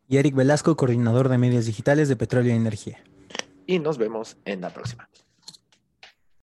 Y 0.09 0.17
Eric 0.17 0.33
Velasco, 0.33 0.75
coordinador 0.75 1.29
de 1.29 1.37
medios 1.37 1.67
digitales 1.67 2.09
de 2.09 2.15
Petróleo 2.15 2.51
y 2.51 2.57
Energía. 2.57 3.03
Y 3.67 3.77
nos 3.77 3.99
vemos 3.99 4.37
en 4.43 4.61
la 4.61 4.71
próxima. 4.71 5.07